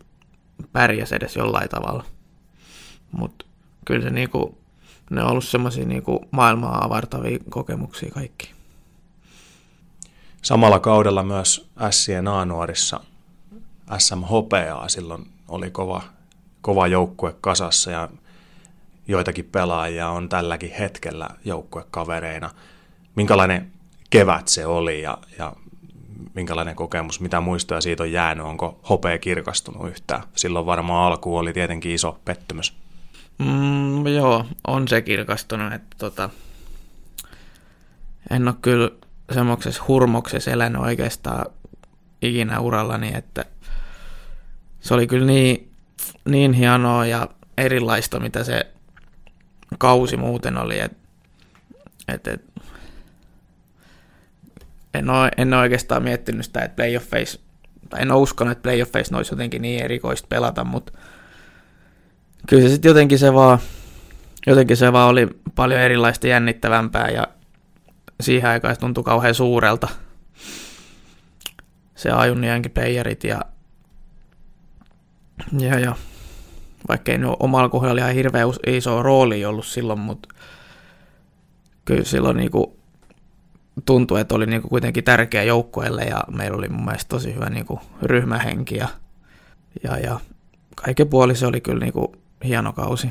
pärjäsi 0.72 1.14
edes 1.14 1.36
jollain 1.36 1.68
tavalla. 1.68 2.04
Mutta 3.12 3.46
kyllä 3.84 4.02
se 4.02 4.10
niin 4.10 4.30
kuin, 4.30 4.56
ne 5.10 5.22
on 5.22 5.30
ollut 5.30 5.44
semmoisia 5.44 5.86
niin 5.86 6.02
maailmaa 6.30 6.84
avartavia 6.84 7.38
kokemuksia 7.50 8.10
kaikki. 8.10 8.59
Samalla 10.42 10.80
kaudella 10.80 11.22
myös 11.22 11.70
Sien 11.90 12.28
A-nuorissa 12.28 13.00
SM 13.98 14.20
Hopeaa 14.20 14.88
silloin 14.88 15.26
oli 15.48 15.70
kova, 15.70 16.02
kova 16.60 16.86
joukkue 16.86 17.36
kasassa 17.40 17.90
ja 17.90 18.08
joitakin 19.08 19.44
pelaajia 19.44 20.08
on 20.08 20.28
tälläkin 20.28 20.72
hetkellä 20.78 21.28
joukkuekavereina. 21.44 22.50
Minkälainen 23.16 23.72
kevät 24.10 24.48
se 24.48 24.66
oli 24.66 25.02
ja, 25.02 25.18
ja 25.38 25.52
minkälainen 26.34 26.76
kokemus, 26.76 27.20
mitä 27.20 27.40
muistoja 27.40 27.80
siitä 27.80 28.02
on 28.02 28.12
jäänyt, 28.12 28.46
onko 28.46 28.80
hopea 28.88 29.18
kirkastunut 29.18 29.88
yhtään? 29.88 30.22
Silloin 30.36 30.66
varmaan 30.66 31.12
alku 31.12 31.36
oli 31.36 31.52
tietenkin 31.52 31.92
iso 31.92 32.18
pettymys. 32.24 32.74
Mm, 33.38 34.06
joo, 34.06 34.44
on 34.66 34.88
se 34.88 35.02
kirkastunut, 35.02 35.72
että 35.72 35.96
tota, 35.98 36.30
en 38.30 38.48
ole 38.48 38.56
kyllä 38.62 38.90
semmoisessa 39.34 39.82
hurmoksessa 39.88 40.50
elänyt 40.50 40.82
oikeastaan 40.82 41.46
ikinä 42.22 42.60
urallani, 42.60 43.12
että 43.14 43.44
se 44.80 44.94
oli 44.94 45.06
kyllä 45.06 45.26
niin, 45.26 45.72
niin 46.24 46.52
hienoa 46.52 47.06
ja 47.06 47.28
erilaista, 47.58 48.20
mitä 48.20 48.44
se 48.44 48.66
kausi 49.78 50.16
muuten 50.16 50.58
oli, 50.58 50.78
että 50.78 50.96
et, 52.08 52.26
et, 52.26 52.44
en, 54.94 55.10
ole, 55.10 55.30
en 55.36 55.54
ole 55.54 55.62
oikeastaan 55.62 56.02
miettinyt 56.02 56.44
sitä, 56.44 56.60
että 56.60 56.76
playoffeissa, 56.76 57.40
tai 57.88 58.02
en 58.02 58.10
ole 58.10 58.22
uskonut, 58.22 58.52
että 58.52 58.62
playoffeissa 58.62 59.16
olisi 59.16 59.32
jotenkin 59.32 59.62
niin 59.62 59.84
erikoista 59.84 60.26
pelata, 60.28 60.64
mutta 60.64 60.92
kyllä 62.48 62.62
se 62.62 62.68
sitten 62.68 62.88
jotenkin 62.88 63.18
se 63.18 63.34
vaan, 63.34 63.58
jotenkin 64.46 64.76
se 64.76 64.92
vaan 64.92 65.08
oli 65.08 65.28
paljon 65.54 65.80
erilaista 65.80 66.26
jännittävämpää 66.26 67.08
ja 67.08 67.28
siihen 68.22 68.50
aikaan 68.50 68.74
se 68.74 68.80
tuntui 68.80 69.04
kauhean 69.04 69.34
suurelta. 69.34 69.88
Se 71.94 72.10
Ajuniankin 72.10 72.72
playerit 72.72 73.24
ja, 73.24 73.40
ja, 75.58 75.78
ja 75.78 75.96
vaikka 76.88 77.12
ei 77.12 77.18
omalla 77.40 77.68
kohdalla 77.68 78.00
ihan 78.00 78.14
hirveän 78.14 78.48
iso 78.66 79.02
rooli 79.02 79.44
ollut 79.44 79.66
silloin, 79.66 79.98
mutta 79.98 80.28
kyllä 81.84 82.04
silloin 82.04 82.36
niinku 82.36 82.80
tuntui, 83.84 84.20
että 84.20 84.34
oli 84.34 84.46
niinku 84.46 84.68
kuitenkin 84.68 85.04
tärkeä 85.04 85.42
joukkueelle 85.42 86.02
ja 86.02 86.24
meillä 86.36 86.56
oli 86.56 86.68
mun 86.68 86.84
mielestä 86.84 87.08
tosi 87.08 87.34
hyvä 87.34 87.50
niinku 87.50 87.80
ryhmähenki 88.02 88.76
ja, 88.76 88.88
ja, 89.84 89.98
ja 89.98 90.20
kaiken 90.76 91.08
puoli 91.08 91.36
se 91.36 91.46
oli 91.46 91.60
kyllä 91.60 91.84
niinku 91.84 92.16
hieno 92.44 92.72
kausi. 92.72 93.10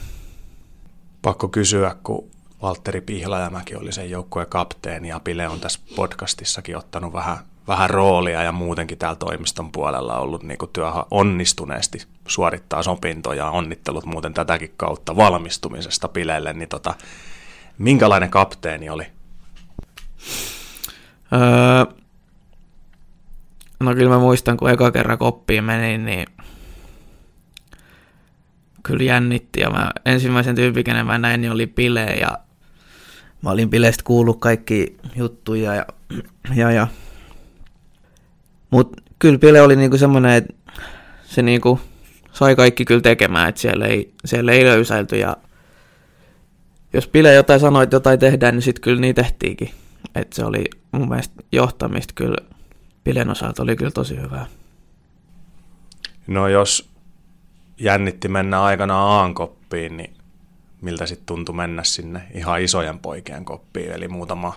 Pakko 1.22 1.48
kysyä, 1.48 1.96
kun 2.04 2.30
Valtteri 2.62 3.02
Pihlajamäki 3.02 3.76
oli 3.76 3.92
sen 3.92 4.10
joukkueen 4.10 4.50
kapteeni 4.50 5.08
ja 5.08 5.20
Pile 5.20 5.48
on 5.48 5.60
tässä 5.60 5.80
podcastissakin 5.96 6.78
ottanut 6.78 7.14
vähän, 7.14 7.38
vähän 7.68 7.90
roolia 7.90 8.44
ja 8.44 8.52
muutenkin 8.52 8.98
täällä 8.98 9.16
toimiston 9.16 9.72
puolella 9.72 10.20
ollut 10.20 10.44
niin 10.44 10.58
kuin 10.58 10.72
työhön 10.74 11.04
onnistuneesti 11.12 12.08
suorittaa 12.28 12.84
sopintoja. 12.84 13.50
Onnittelut 13.50 14.06
muuten 14.06 14.34
tätäkin 14.34 14.74
kautta 14.78 15.16
valmistumisesta 15.16 16.08
Pilelle, 16.08 16.54
niin 16.54 16.70
tota, 16.70 16.96
minkälainen 17.78 18.30
kapteeni 18.30 18.90
oli? 18.90 19.08
Öö, 21.34 21.94
no 23.80 23.96
kyllä 23.96 24.10
mä 24.10 24.20
muistan, 24.20 24.58
kun 24.58 24.70
eka 24.70 24.92
kerran 24.92 25.18
koppiin 25.18 25.64
menin, 25.64 26.06
niin 26.06 26.28
kyllä 28.84 29.04
jännitti. 29.04 29.60
Ja 29.60 29.70
mä 29.70 29.92
ensimmäisen 30.06 30.56
tyypin, 30.56 30.84
kenen 30.84 31.06
mä 31.06 31.18
näin, 31.18 31.42
niin 31.42 31.52
oli 31.52 31.68
Pile 31.68 32.06
ja 32.06 32.38
mä 33.42 33.50
olin 33.50 33.70
Pilestä 33.70 34.04
kuullut 34.04 34.40
kaikki 34.40 34.98
juttuja 35.16 35.76
ja, 35.76 35.86
ja, 36.56 36.72
ja. 36.72 36.88
Mut 38.70 39.02
kyllä 39.20 39.40
Pile 39.40 39.62
oli 39.62 39.76
niinku 39.76 39.98
semmoinen, 39.98 40.32
että 40.32 40.54
se 41.26 41.42
niinku 41.42 41.80
sai 42.32 42.56
kaikki 42.56 42.86
kyllä 42.86 43.02
tekemään, 43.02 43.50
että 43.50 43.62
siellä 43.62 43.86
ei, 43.86 44.14
siellä 44.26 44.52
ei 44.52 44.66
löysäilty 44.66 45.18
ja 45.18 45.38
jos 46.94 47.08
Pile 47.08 47.34
jotain 47.34 47.60
sanoi, 47.60 47.84
että 47.84 47.96
jotain 47.96 48.20
tehdään, 48.20 48.54
niin 48.54 48.62
sitten 48.62 48.82
kyllä 48.82 49.02
niin 49.02 49.16
tehtiinkin. 49.16 49.72
Että 50.16 50.36
se 50.36 50.46
oli 50.46 50.64
mun 50.92 51.10
mielestä 51.10 51.44
johtamista 51.52 52.14
kyllä 52.16 52.38
Pilen 53.04 53.30
osalta 53.30 53.64
oli 53.64 53.76
kyllä 53.76 53.92
tosi 53.92 54.22
hyvää. 54.22 54.46
No 56.28 56.48
jos 56.48 56.90
jännitti 57.78 58.28
mennä 58.28 58.62
aikana 58.62 59.04
aankoppiin, 59.04 59.98
niin 59.98 60.14
miltä 60.82 61.06
sitten 61.06 61.26
tuntui 61.26 61.56
mennä 61.56 61.84
sinne 61.84 62.22
ihan 62.34 62.62
isojen 62.62 63.00
poikien 63.00 63.46
koppiin, 63.46 63.92
eli 63.92 64.08
muutama 64.08 64.54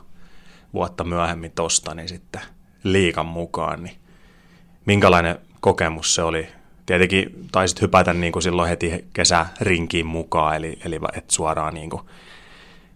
vuotta 0.75 1.05
myöhemmin 1.05 1.53
tosta, 1.53 1.95
niin 1.95 2.09
sitten 2.09 2.43
liikan 2.85 3.27
mukaan, 3.27 3.83
niin 3.83 3.97
minkälainen 4.87 5.39
kokemus 5.61 6.15
se 6.15 6.23
oli? 6.23 6.49
Tietenkin 6.87 7.49
taisit 7.53 7.81
hypätä 7.81 8.13
niin 8.13 8.33
kuin 8.33 8.43
silloin 8.43 8.69
heti 8.69 9.05
kesärinkiin 9.13 10.07
mukaan, 10.07 10.57
eli, 10.57 10.79
eli 10.85 11.01
et 11.13 11.31
suoraan 11.31 11.75
niin 11.75 11.91
kuin 11.91 12.03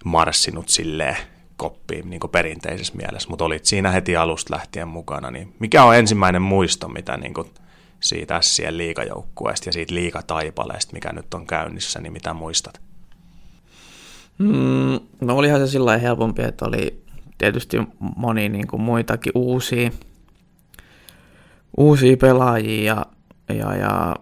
marssinut 0.04 0.68
silleen 0.68 1.16
koppiin 1.56 2.11
niin 2.11 2.21
kuin 2.21 2.30
perinteisessä 2.30 2.95
mielessä, 2.97 3.28
mutta 3.28 3.45
olit 3.45 3.64
siinä 3.64 3.90
heti 3.90 4.16
alusta 4.16 4.54
lähtien 4.54 4.88
mukana, 4.88 5.30
niin 5.30 5.54
mikä 5.59 5.85
on 5.85 5.97
ensimmäinen 5.97 6.42
muisto, 6.42 6.88
mitä 6.88 7.16
niin 7.16 7.35
kuin 7.35 7.50
siitä 8.00 8.40
Sien 8.40 8.78
liikajoukkueesta 8.78 9.68
ja 9.68 9.73
siitä 9.73 9.95
liikataipaleesta, 9.95 10.92
mikä 10.92 11.12
nyt 11.12 11.35
on 11.35 11.47
käynnissä, 11.47 12.00
niin 12.00 12.12
mitä 12.12 12.35
muistat? 12.35 12.86
Mm, 14.38 15.00
no 15.21 15.37
olihan 15.37 15.61
se 15.61 15.66
sillä 15.66 15.99
helpompi, 15.99 16.43
että 16.43 16.64
oli 16.64 17.05
tietysti 17.38 17.76
moni 18.16 18.49
niin 18.49 18.66
kuin 18.66 18.83
muitakin 18.83 19.33
uusia, 19.35 19.90
uusia 21.76 22.16
pelaajia 22.16 22.85
ja, 22.85 23.07
ja, 23.55 23.75
ja 23.75 24.16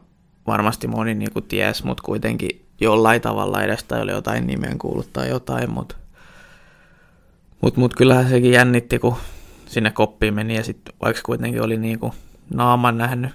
varmasti 0.46 0.86
moni 0.86 1.14
niin 1.14 1.32
kuin 1.32 1.44
ties, 1.44 1.84
mutta 1.84 2.02
kuitenkin 2.02 2.64
jollain 2.80 3.20
tavalla 3.20 3.62
edes 3.62 3.84
tai 3.84 4.02
oli 4.02 4.10
jotain 4.10 4.46
nimen 4.46 4.78
kuullut 4.78 5.12
tai 5.12 5.28
jotain, 5.28 5.70
mutta 5.70 5.96
mut, 7.60 7.76
mut 7.76 7.94
kyllähän 7.96 8.28
sekin 8.28 8.52
jännitti, 8.52 8.98
kun 8.98 9.16
sinne 9.66 9.90
koppiin 9.90 10.34
meni 10.34 10.56
ja 10.56 10.64
sitten 10.64 10.94
vaikka 11.02 11.22
kuitenkin 11.26 11.62
oli 11.62 11.76
niin 11.76 11.98
kuin 11.98 12.12
naaman 12.54 12.98
nähnyt 12.98 13.32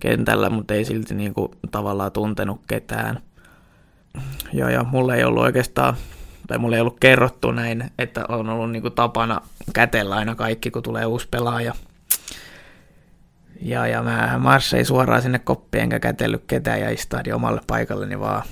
kentällä, 0.00 0.50
mutta 0.50 0.74
ei 0.74 0.84
silti 0.84 1.14
niin 1.14 1.34
kuin 1.34 1.48
tavallaan 1.70 2.12
tuntenut 2.12 2.60
ketään– 2.66 3.20
ja, 4.52 4.70
ja 4.70 4.84
mulle 4.84 5.16
ei 5.16 5.24
ollut 5.24 5.42
oikeastaan, 5.42 5.96
tai 6.46 6.58
mulle 6.58 6.76
ei 6.76 6.80
ollut 6.80 7.00
kerrottu 7.00 7.50
näin, 7.50 7.90
että 7.98 8.24
on 8.28 8.48
ollut 8.48 8.70
niin 8.70 8.82
kuin 8.82 8.94
tapana 8.94 9.40
kätellä 9.74 10.16
aina 10.16 10.34
kaikki, 10.34 10.70
kun 10.70 10.82
tulee 10.82 11.06
uusi 11.06 11.28
pelaaja. 11.30 11.74
Ja, 13.60 13.86
ja 13.86 14.02
mä 14.02 14.38
marssein 14.38 14.86
suoraan 14.86 15.22
sinne 15.22 15.38
koppiin, 15.38 15.82
enkä 15.82 16.00
kätellyt 16.00 16.44
ketään 16.46 16.80
ja 16.80 16.90
istahdin 16.90 17.34
omalle 17.34 17.60
paikalleni 17.66 18.20
vaan 18.20 18.42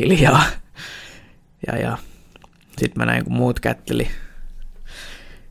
hiljaa. 0.00 0.42
Ja, 1.66 1.78
ja 1.78 1.98
sitten 2.78 2.92
mä 2.96 3.06
näin, 3.06 3.24
kun 3.24 3.32
muut 3.32 3.60
kätteli, 3.60 4.08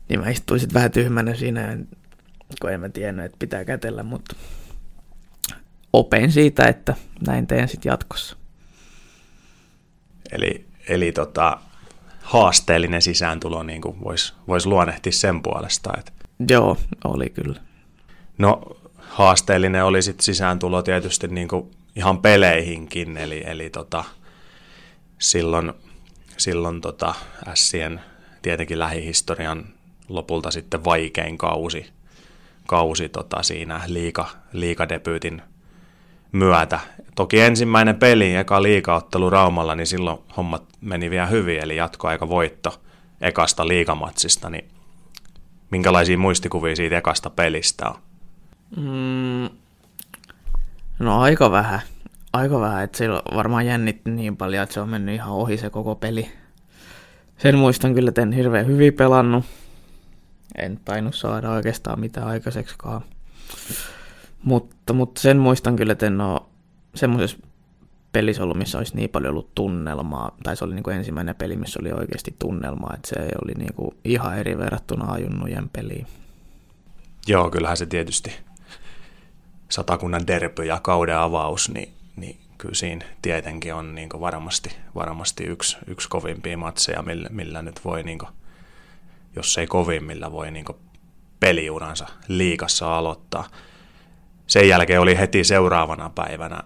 niin 0.08 0.20
mä 0.20 0.30
istuin 0.30 0.60
sitten 0.60 0.74
vähän 0.74 0.90
tyhmänä 0.90 1.34
siinä, 1.34 1.78
kun 2.60 2.72
en 2.72 2.80
mä 2.80 2.88
tiennyt, 2.88 3.24
että 3.24 3.36
pitää 3.38 3.64
kätellä, 3.64 4.02
mutta 4.02 4.36
opein 5.92 6.32
siitä, 6.32 6.64
että 6.64 6.94
näin 7.26 7.46
teen 7.46 7.68
sitten 7.68 7.90
jatkossa. 7.90 8.39
Eli, 10.32 10.66
eli 10.88 11.12
tota, 11.12 11.58
haasteellinen 12.22 13.02
sisääntulo, 13.02 13.62
niin 13.62 13.82
kuin 13.82 14.04
voisi 14.04 14.32
vois 14.48 14.66
luonnehtia 14.66 15.12
sen 15.12 15.42
puolesta. 15.42 15.92
Että... 15.98 16.12
Joo, 16.48 16.76
oli 17.04 17.30
kyllä. 17.30 17.60
No 18.38 18.60
haasteellinen 18.98 19.84
oli 19.84 20.02
sitten 20.02 20.24
sisääntulo 20.24 20.82
tietysti 20.82 21.28
niin 21.28 21.48
kuin 21.48 21.70
ihan 21.96 22.18
peleihinkin, 22.18 23.16
eli, 23.16 23.42
eli 23.46 23.70
tota, 23.70 24.04
silloin, 25.18 25.72
silloin 26.36 26.80
tota 26.80 27.14
Sien 27.54 28.00
tietenkin 28.42 28.78
lähihistorian 28.78 29.64
lopulta 30.08 30.50
sitten 30.50 30.84
vaikein 30.84 31.38
kausi, 31.38 31.86
kausi 32.66 33.08
tota 33.08 33.42
siinä 33.42 33.80
liika, 33.86 34.28
liikadebyytin 34.52 35.42
myötä. 36.32 36.80
Toki 37.14 37.40
ensimmäinen 37.40 37.96
peli, 37.96 38.36
eka 38.36 38.62
liikaottelu 38.62 39.30
Raumalla, 39.30 39.74
niin 39.74 39.86
silloin 39.86 40.18
hommat 40.36 40.62
meni 40.80 41.10
vielä 41.10 41.26
hyvin, 41.26 41.58
eli 41.58 41.76
jatkoaika 41.76 42.28
voitto 42.28 42.80
ekasta 43.20 43.68
liikamatsista, 43.68 44.50
niin 44.50 44.68
minkälaisia 45.70 46.18
muistikuvia 46.18 46.76
siitä 46.76 46.98
ekasta 46.98 47.30
pelistä 47.30 47.88
on? 47.88 47.96
Mm, 48.76 49.56
no 50.98 51.20
aika 51.20 51.50
vähän. 51.50 51.80
Aika 52.32 52.60
vähän, 52.60 52.84
että 52.84 52.98
se 52.98 53.08
varmaan 53.08 53.66
jännitti 53.66 54.10
niin 54.10 54.36
paljon, 54.36 54.62
että 54.62 54.74
se 54.74 54.80
on 54.80 54.88
mennyt 54.88 55.14
ihan 55.14 55.32
ohi 55.32 55.56
se 55.56 55.70
koko 55.70 55.94
peli. 55.94 56.30
Sen 57.38 57.58
muistan 57.58 57.94
kyllä, 57.94 58.08
että 58.08 58.22
en 58.22 58.32
hirveän 58.32 58.66
hyvin 58.66 58.94
pelannut. 58.94 59.44
En 60.56 60.80
tainnut 60.84 61.14
saada 61.14 61.50
oikeastaan 61.50 62.00
mitään 62.00 62.26
aikaiseksikaan. 62.26 63.04
Mutta, 64.44 64.92
mutta 64.92 65.20
sen 65.20 65.38
muistan 65.38 65.76
kyllä, 65.76 65.92
että 65.92 66.06
en 66.06 66.20
ole 66.20 66.40
semmoisessa 66.94 67.38
pelissä 68.12 68.42
ollut, 68.42 68.58
missä 68.58 68.78
olisi 68.78 68.96
niin 68.96 69.10
paljon 69.10 69.30
ollut 69.30 69.54
tunnelmaa, 69.54 70.36
tai 70.42 70.56
se 70.56 70.64
oli 70.64 70.74
niin 70.74 70.82
kuin 70.82 70.96
ensimmäinen 70.96 71.34
peli, 71.34 71.56
missä 71.56 71.80
oli 71.82 71.92
oikeasti 71.92 72.34
tunnelmaa, 72.38 72.94
että 72.94 73.08
se 73.08 73.28
oli 73.44 73.52
niin 73.54 73.74
kuin 73.74 73.96
ihan 74.04 74.38
eri 74.38 74.58
verrattuna 74.58 75.12
ajunnujen 75.12 75.68
peliin. 75.68 76.06
Joo, 77.26 77.50
kyllähän 77.50 77.76
se 77.76 77.86
tietysti 77.86 78.32
satakunnan 79.68 80.26
derby 80.26 80.64
ja 80.64 80.80
kauden 80.82 81.18
avaus, 81.18 81.70
niin, 81.70 81.94
niin 82.16 82.40
kyllä 82.58 82.74
siinä 82.74 83.04
tietenkin 83.22 83.74
on 83.74 83.94
niin 83.94 84.08
varmasti, 84.20 84.76
varmasti 84.94 85.44
yksi, 85.44 85.76
yksi 85.86 86.08
kovimpia 86.08 86.58
matseja, 86.58 87.02
millä, 87.02 87.28
millä 87.32 87.62
nyt 87.62 87.84
voi, 87.84 88.02
niin 88.02 88.18
kuin, 88.18 88.30
jos 89.36 89.58
ei 89.58 89.66
kovin, 89.66 90.04
millä 90.04 90.32
voi 90.32 90.50
niin 90.50 90.64
peliuransa 91.40 92.06
liikassa 92.28 92.98
aloittaa. 92.98 93.44
Sen 94.50 94.68
jälkeen 94.68 95.00
oli 95.00 95.18
heti 95.18 95.44
seuraavana 95.44 96.10
päivänä 96.14 96.62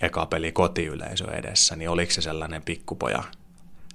eka 0.00 0.26
peli 0.26 0.52
kotiyleisö 0.52 1.32
edessä, 1.32 1.76
niin 1.76 1.90
oliko 1.90 2.12
se 2.12 2.22
sellainen 2.22 2.62
pikkupoja 2.62 3.22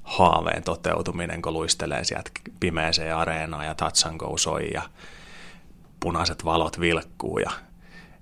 haaveen 0.03 0.63
toteutuminen, 0.63 1.41
kun 1.41 1.53
luistelee 1.53 2.03
sieltä 2.03 2.31
pimeeseen 2.59 3.15
areenaan 3.15 3.65
ja 3.65 3.75
Tatsan 3.75 4.15
Go 4.15 4.37
soi 4.37 4.69
ja 4.73 4.81
punaiset 5.99 6.45
valot 6.45 6.79
vilkkuu 6.79 7.37
ja 7.39 7.51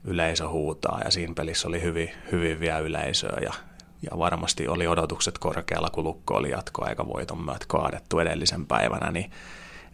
yleisö 0.03 0.49
huutaa 0.49 1.01
ja 1.05 1.11
siinä 1.11 1.33
pelissä 1.33 1.67
oli 1.67 1.81
hyvin, 1.81 2.11
hyvin 2.31 2.59
vielä 2.59 2.79
yleisöä 2.79 3.37
ja, 3.41 3.53
ja 4.11 4.17
varmasti 4.17 4.67
oli 4.67 4.87
odotukset 4.87 5.37
korkealla, 5.37 5.89
kun 5.89 6.03
Lukko 6.03 6.35
oli 6.35 6.49
jatkoaika 6.49 7.07
voiton 7.07 7.45
myötä 7.45 7.65
kaadettu 7.67 8.19
edellisen 8.19 8.65
päivänä, 8.65 9.11
niin, 9.11 9.31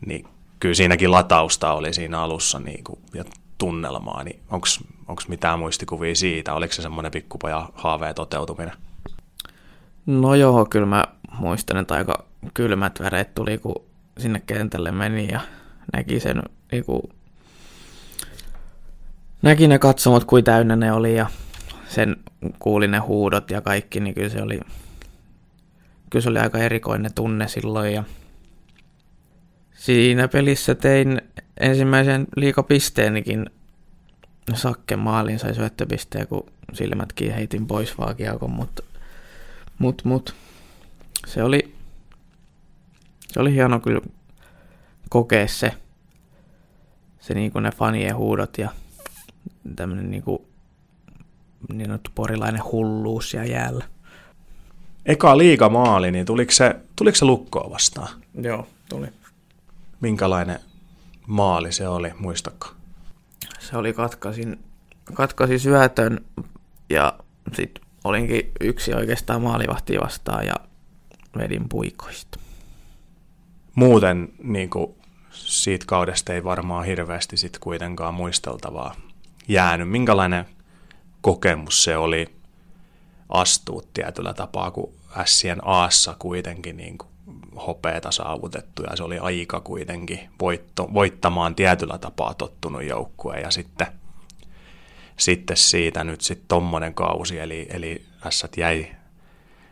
niin 0.06 0.28
kyllä 0.60 0.76
siinäkin 0.76 1.12
latausta 1.12 1.74
oli 1.74 1.94
siinä 1.94 2.22
alussa 2.22 2.60
niin 2.60 2.84
kuin, 2.84 3.00
ja 3.14 3.24
tunnelmaa, 3.58 4.24
niin 4.24 4.40
onko 4.50 5.22
mitään 5.28 5.60
muistikuvia 5.60 6.16
siitä? 6.16 6.54
Oliko 6.54 6.74
se 6.74 6.82
semmoinen 6.82 7.12
pikkupoja 7.12 7.70
haaveen 7.74 8.16
toteutuminen? 8.16 8.74
No 10.06 10.36
joo, 10.36 10.66
kyllä 10.66 10.86
mä 10.86 11.06
muistan, 11.40 11.78
että 11.78 11.94
aika 11.94 12.26
kylmät 12.54 13.00
väreet 13.00 13.36
tuli, 13.36 13.58
kun 13.58 13.86
sinne 14.18 14.42
kentälle 14.46 14.92
meni 14.92 15.28
ja 15.32 15.40
näki 15.94 16.20
sen 16.20 16.44
niinku, 16.72 17.10
näki 19.42 19.68
ne 19.68 19.80
katsomot, 19.80 20.24
kuin 20.24 20.44
täynnä 20.44 20.76
ne 20.76 20.92
oli 20.92 21.16
ja 21.16 21.28
sen 21.88 22.16
kuuli 22.60 22.88
ne 22.88 22.98
huudot 22.98 23.52
ja 23.52 23.62
kaikki, 23.62 24.00
niin 24.00 24.16
kyllä 24.16 24.30
se 24.30 24.42
oli, 24.42 24.60
kyllä 26.10 26.24
se 26.24 26.30
oli 26.30 26.40
aika 26.40 26.58
erikoinen 26.58 27.14
tunne 27.14 27.48
silloin 27.48 27.94
ja 27.94 28.04
siinä 29.86 30.28
pelissä 30.28 30.76
tein 30.76 31.22
ensimmäisen 31.60 32.28
liikapisteenikin 32.36 33.50
Sakke 34.54 34.96
maaliin 34.96 35.40
sai 35.40 35.56
syöttöpisteen, 35.56 36.28
kun 36.28 36.46
silmätkin 36.74 37.34
heitin 37.34 37.68
pois 37.68 37.98
vaakiakon, 37.98 38.52
mutta 38.52 38.84
mut, 39.80 40.02
mut, 40.06 40.36
se 41.28 41.44
oli, 41.44 41.76
se 43.28 43.40
oli 43.40 43.54
hieno 43.54 43.80
kyllä 43.80 44.02
kokea 45.10 45.48
se, 45.48 45.72
se 47.20 47.34
niinku 47.34 47.60
ne 47.60 47.72
fanien 47.72 48.16
huudot 48.16 48.58
ja 48.58 48.70
tämmönen 49.76 50.12
niinku 50.12 50.48
niin 51.74 51.86
sanottu 51.86 52.12
porilainen 52.16 52.64
hulluus 52.72 53.34
ja 53.34 53.46
jäällä. 53.46 53.86
Eka 55.06 55.38
liiga 55.38 55.70
maali, 55.70 56.12
niin 56.12 56.26
tuliko 56.26 56.52
se, 56.52 56.76
tuliko 56.96 57.16
se 57.16 57.26
lukkoa 57.26 57.70
vastaan? 57.72 58.10
Joo, 58.42 58.68
tuli. 58.90 59.08
Minkälainen 60.02 60.60
maali 61.28 61.72
se 61.72 61.88
oli, 61.88 62.12
muistatko? 62.20 62.68
Se 63.60 63.78
oli 63.78 63.94
katkaisin, 63.94 64.60
katkaisin 65.14 65.60
syötön 65.60 66.26
ja 66.90 67.20
sitten 67.54 67.84
olinkin 68.04 68.52
yksi 68.60 68.94
oikeastaan 68.94 69.42
maalivahti 69.42 70.00
vastaan 70.00 70.46
ja 70.46 70.56
vedin 71.38 71.70
puikoista. 71.70 72.40
Muuten 73.76 74.34
niin 74.44 74.70
kuin 74.70 74.96
siitä 75.32 75.86
kaudesta 75.86 76.34
ei 76.34 76.44
varmaan 76.44 76.86
hirveästi 76.86 77.38
sit 77.38 77.60
kuitenkaan 77.60 78.14
muisteltavaa 78.14 78.96
jäänyt. 79.48 79.90
Minkälainen 79.90 80.46
kokemus 81.22 81.84
se 81.84 81.98
oli 81.98 82.36
astua 83.30 83.82
tietyllä 83.94 84.34
tapaa, 84.34 84.72
kun 84.72 84.94
Sien 85.26 85.68
Aassa 85.68 86.16
kuitenkin 86.20 86.78
niin 86.78 86.98
kuin 86.98 87.10
hopeeta 87.68 88.12
saavutettu 88.12 88.84
ja 88.84 88.96
se 88.96 89.04
oli 89.04 89.20
aika 89.20 89.62
kuitenkin 89.62 90.20
voitto, 90.42 90.90
voittamaan 90.94 91.56
tietyllä 91.56 91.98
tapaa 91.98 92.34
tottunut 92.34 92.84
joukkue 92.84 93.40
ja 93.40 93.52
sitten, 93.52 93.88
sitten 95.18 95.58
siitä 95.58 96.04
nyt 96.04 96.22
sitten 96.22 96.48
tommonen 96.48 96.94
kausi, 96.94 97.40
eli, 97.40 97.68
eli 97.70 98.06
S 98.30 98.46
jäi 98.58 98.88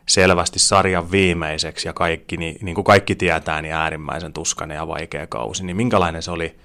selvästi 0.10 0.60
sarjan 0.60 1.12
viimeiseksi 1.12 1.88
ja 1.88 1.94
kaikki, 1.94 2.38
niin, 2.38 2.58
niin 2.62 2.76
kuin 2.76 2.86
kaikki 2.86 3.16
tietää, 3.16 3.62
niin 3.62 3.74
äärimmäisen 3.74 4.34
tuskainen 4.34 4.76
ja 4.76 4.88
vaikea 4.88 5.28
kausi, 5.28 5.66
niin 5.66 5.78
minkälainen 5.78 6.22
se 6.22 6.32
oli 6.32 6.56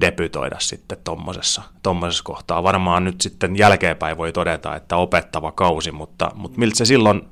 debytoida 0.00 0.56
sitten 0.58 0.98
tommosessa, 1.04 1.62
tommosessa 1.82 2.24
kohtaa. 2.24 2.62
Varmaan 2.62 3.04
nyt 3.04 3.20
sitten 3.20 3.56
jälkeenpäin 3.56 4.16
voi 4.16 4.32
todeta, 4.32 4.76
että 4.76 4.96
opettava 4.96 5.52
kausi, 5.52 5.92
mutta, 5.92 6.30
mutta 6.34 6.58
miltä 6.58 6.76
se 6.76 6.84
silloin 6.84 7.22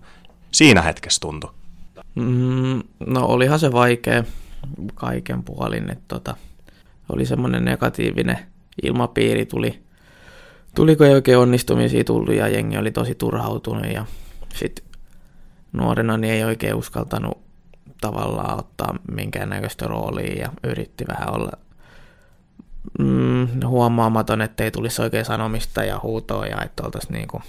siinä 0.53 0.83
hetkessä 0.83 1.21
tuntui? 1.21 1.51
Mm, 2.15 2.83
no 3.07 3.27
olihan 3.27 3.59
se 3.59 3.73
vaikea 3.73 4.25
kaiken 4.95 5.43
puolin, 5.43 5.91
että 5.91 6.05
tota, 6.09 6.37
oli 7.09 7.27
semmoinen 7.27 7.65
negatiivinen 7.65 8.39
ilmapiiri, 8.83 9.47
tuli, 9.47 9.83
tuliko 10.75 11.05
ei 11.05 11.15
oikein 11.15 11.39
onnistumisia 11.39 12.05
tullut 12.05 12.35
ja 12.35 12.49
jengi 12.49 12.79
oli 12.79 12.91
tosi 12.91 13.15
turhautunut 13.15 13.93
ja 13.93 14.05
sitten 14.55 14.85
nuorena 15.73 16.17
niin 16.17 16.35
ei 16.35 16.45
oikein 16.45 16.75
uskaltanut 16.75 17.39
tavallaan 18.01 18.59
ottaa 18.59 18.99
minkäännäköistä 19.13 19.87
roolia 19.87 20.35
ja 20.35 20.53
yritti 20.65 21.05
vähän 21.09 21.35
olla 21.35 21.53
mm, 22.99 23.49
huomaamaton, 23.67 24.43
ettei 24.43 24.71
tulisi 24.71 25.03
oikein 25.03 25.25
sanomista 25.25 25.85
ja 25.85 26.01
huutoa 26.03 26.47
ja 26.47 26.63
että 26.63 26.83
oltaisiin 26.83 27.13
niinku, 27.13 27.43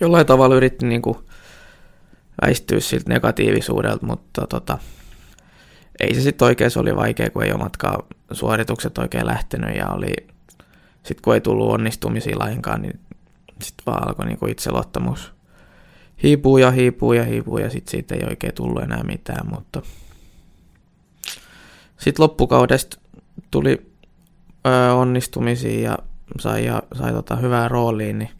jollain 0.00 0.26
tavalla 0.26 0.54
yritti 0.54 0.86
niinku 0.86 1.24
väistyä 2.42 2.80
siltä 2.80 3.12
negatiivisuudelta, 3.12 4.06
mutta 4.06 4.46
tota, 4.46 4.78
ei 6.00 6.14
se 6.14 6.20
sitten 6.20 6.46
oikein, 6.46 6.70
se 6.70 6.80
oli 6.80 6.96
vaikea, 6.96 7.30
kun 7.30 7.44
ei 7.44 7.52
omatkaan 7.52 8.02
suoritukset 8.32 8.98
oikein 8.98 9.26
lähtenyt 9.26 9.76
ja 9.76 9.88
oli, 9.88 10.12
sitten 11.02 11.22
kun 11.22 11.34
ei 11.34 11.40
tullut 11.40 11.70
onnistumisia 11.70 12.38
lainkaan, 12.38 12.82
niin 12.82 13.00
sitten 13.62 13.86
vaan 13.86 14.08
alkoi 14.08 14.26
niinku 14.26 14.46
itseluottamus 14.46 15.32
hiipuu 16.22 16.58
ja 16.58 16.70
hiipuu 16.70 17.12
ja 17.12 17.24
hiipuu 17.24 17.58
ja 17.58 17.70
sitten 17.70 17.90
siitä 17.90 18.14
ei 18.14 18.24
oikein 18.28 18.54
tullut 18.54 18.82
enää 18.82 19.02
mitään, 19.02 19.46
mutta 19.50 19.82
sitten 21.98 22.22
loppukaudesta 22.22 23.00
tuli 23.50 23.92
ö, 24.66 24.94
onnistumisia 24.94 25.90
ja 25.90 25.98
sai, 26.38 26.64
ja, 26.64 26.82
sai 26.98 27.12
tota 27.12 27.36
hyvää 27.36 27.68
rooliin, 27.68 28.18
niin 28.18 28.30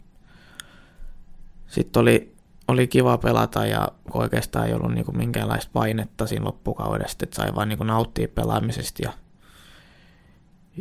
sitten 1.67 2.01
oli 2.01 2.31
oli 2.67 2.87
kiva 2.87 3.17
pelata 3.17 3.65
ja 3.65 3.87
oikeastaan 4.13 4.67
ei 4.67 4.73
ollut 4.73 4.93
niinku 4.93 5.11
minkäänlaista 5.11 5.71
painetta 5.73 6.27
siinä 6.27 6.45
loppukaudesta, 6.45 7.23
että 7.23 7.35
sai 7.35 7.55
vaan 7.55 7.69
niinku 7.69 7.83
nauttia 7.83 8.27
pelaamisesta 8.27 9.03
ja, 9.03 9.13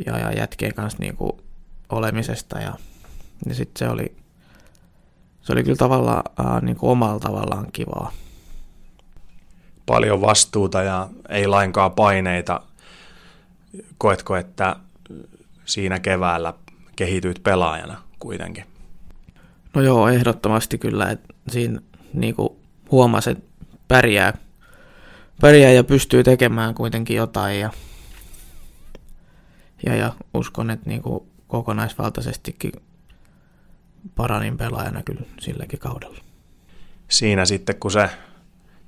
ja, 0.07 0.19
ja 0.19 0.33
jätkien 0.33 0.75
kanssa 0.75 0.99
niinku 0.99 1.41
olemisesta 1.89 2.59
ja, 2.59 2.75
ja 3.49 3.55
sitten 3.55 3.79
se 3.79 3.89
oli, 3.93 4.17
se 5.43 5.53
oli 5.53 5.63
kyllä 5.65 5.77
tavallaan 5.77 6.23
äh, 6.41 6.63
niinku 6.63 6.91
omalla 6.91 7.21
tavallaan 7.21 7.67
kivaa. 7.73 8.13
Paljon 9.87 10.21
vastuuta 10.21 10.83
ja 10.83 11.09
ei 11.29 11.47
lainkaan 11.47 11.93
paineita. 11.93 12.61
Koetko, 13.99 14.37
että 14.37 14.77
siinä 15.65 15.99
keväällä 15.99 16.55
kehityt 16.97 17.41
pelaajana 17.43 18.03
kuitenkin? 18.19 18.65
No 19.75 19.83
joo, 19.83 20.09
ehdottomasti 20.09 20.79
kyllä, 20.79 21.11
että 21.11 21.35
siinä 21.49 21.81
niin 22.15 22.35
kuin 22.35 22.49
huomasi, 22.91 23.31
että 23.31 23.45
pärjää, 23.89 24.33
pärjää 25.41 25.71
ja 25.71 25.85
pystyy 25.85 26.25
tekemään 26.25 26.75
kuitenkin 26.75 27.17
jotain 27.17 27.61
ja, 27.61 27.71
ja, 29.87 29.97
ja 29.97 30.13
uskon, 30.35 30.71
että 30.71 30.91
niin 30.91 31.03
kuin 31.03 31.25
kokonaisvaltaisestikin 31.49 32.73
paranin 34.15 34.57
pelaajana 34.57 35.03
kyllä 35.03 35.23
silläkin 35.41 35.79
kaudella. 35.79 36.19
Siinä 37.09 37.45
sitten, 37.45 37.77
kun 37.77 37.91
se 37.91 38.11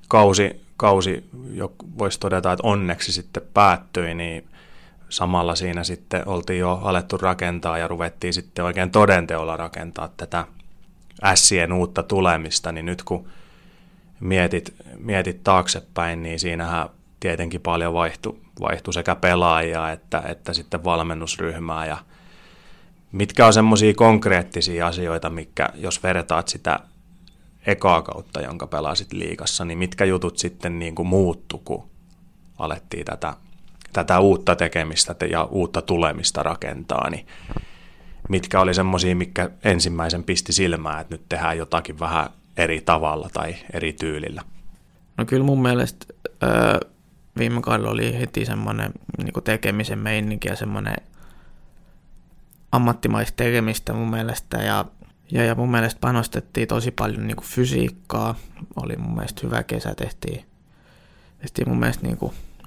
kausi, 0.09 0.66
kausi 0.77 1.31
jo 1.53 1.73
voisi 1.99 2.21
todeta, 2.21 2.53
että 2.53 2.66
onneksi 2.66 3.12
sitten 3.12 3.42
päättyi, 3.55 4.14
niin 4.14 4.49
samalla 5.09 5.55
siinä 5.55 5.85
sitten 5.85 6.29
oltiin 6.29 6.59
jo 6.59 6.81
alettu 6.83 7.16
rakentaa 7.16 7.79
ja 7.79 7.88
ruvettiin 7.88 8.35
sitten 8.35 8.64
oikein 8.64 8.90
todenteolla 8.90 9.57
rakentaa 9.57 10.09
tätä 10.16 10.47
ässien 11.25 11.72
uutta 11.72 12.03
tulemista, 12.03 12.72
niin 12.72 12.87
nyt 12.87 13.03
kun 13.03 13.29
mietit, 14.20 14.75
mietit 14.98 15.44
taaksepäin, 15.44 16.22
niin 16.22 16.40
siinähän 16.40 16.88
tietenkin 17.20 17.61
paljon 17.61 17.94
vaihtui, 17.94 18.38
vaihtui 18.61 18.94
sekä 18.94 19.14
pelaajia 19.14 19.90
että, 19.90 20.22
että 20.27 20.53
sitten 20.53 20.85
valmennusryhmää. 20.85 21.87
Ja 21.87 21.98
mitkä 23.12 23.46
on 23.46 23.53
semmoisia 23.53 23.94
konkreettisia 23.94 24.87
asioita, 24.87 25.31
mikä 25.31 25.68
jos 25.75 26.03
vertaat 26.03 26.48
sitä 26.48 26.81
ekaa 27.66 28.03
kautta, 28.03 28.40
jonka 28.40 28.66
pelasit 28.66 29.12
liikassa, 29.12 29.64
niin 29.64 29.79
mitkä 29.79 30.05
jutut 30.05 30.38
sitten 30.38 30.79
niin 30.79 30.94
kuin 30.94 31.09
muuttu, 31.09 31.59
kun 31.59 31.85
alettiin 32.59 33.05
tätä, 33.05 33.35
tätä 33.92 34.20
uutta 34.20 34.57
tekemistä 34.57 35.14
ja 35.31 35.44
uutta 35.44 35.83
tulemista 35.83 36.42
rakentaa, 36.42 37.11
niin 37.11 37.27
mitkä 38.33 38.61
oli 38.61 38.75
semmoisia, 38.75 39.16
mikä 39.16 39.51
ensimmäisen 39.64 40.25
pisti 40.25 40.53
silmään, 40.53 41.01
että 41.01 41.14
nyt 41.14 41.29
tehdään 41.29 41.59
jotakin 41.59 42.01
vähän 42.01 42.31
eri 42.57 42.81
tavalla 42.81 43.31
tai 43.33 43.57
eri 43.73 43.92
tyylillä? 43.92 44.42
No 45.16 45.25
kyllä 45.25 45.45
mun 45.45 45.62
mielestä 45.62 46.07
viime 47.38 47.62
kaudella 47.62 47.90
oli 47.90 48.21
heti 48.21 48.45
semmoinen 48.45 48.92
niin 49.18 49.45
tekemisen 49.45 49.99
meininki 49.99 50.49
ja 50.49 50.57
semmoinen 50.57 50.97
ammattimaista 52.73 53.37
tekemistä 53.37 53.92
mun 53.92 54.11
mielestä 54.11 54.57
ja, 54.57 54.85
ja, 55.31 55.45
ja 55.45 55.55
mun 55.55 55.71
mielestä 55.71 56.01
panostettiin 56.01 56.68
tosi 56.68 56.90
paljon 56.90 57.27
niin 57.27 57.42
fysiikkaa, 57.42 58.35
oli 58.77 58.97
mun 58.97 59.14
mielestä 59.14 59.40
hyvä 59.45 59.62
kesä, 59.62 59.95
tehtiin, 59.95 60.45
tehtiin 61.38 61.68
mun 61.68 61.79
mielestä 61.79 62.07
niin 62.07 62.18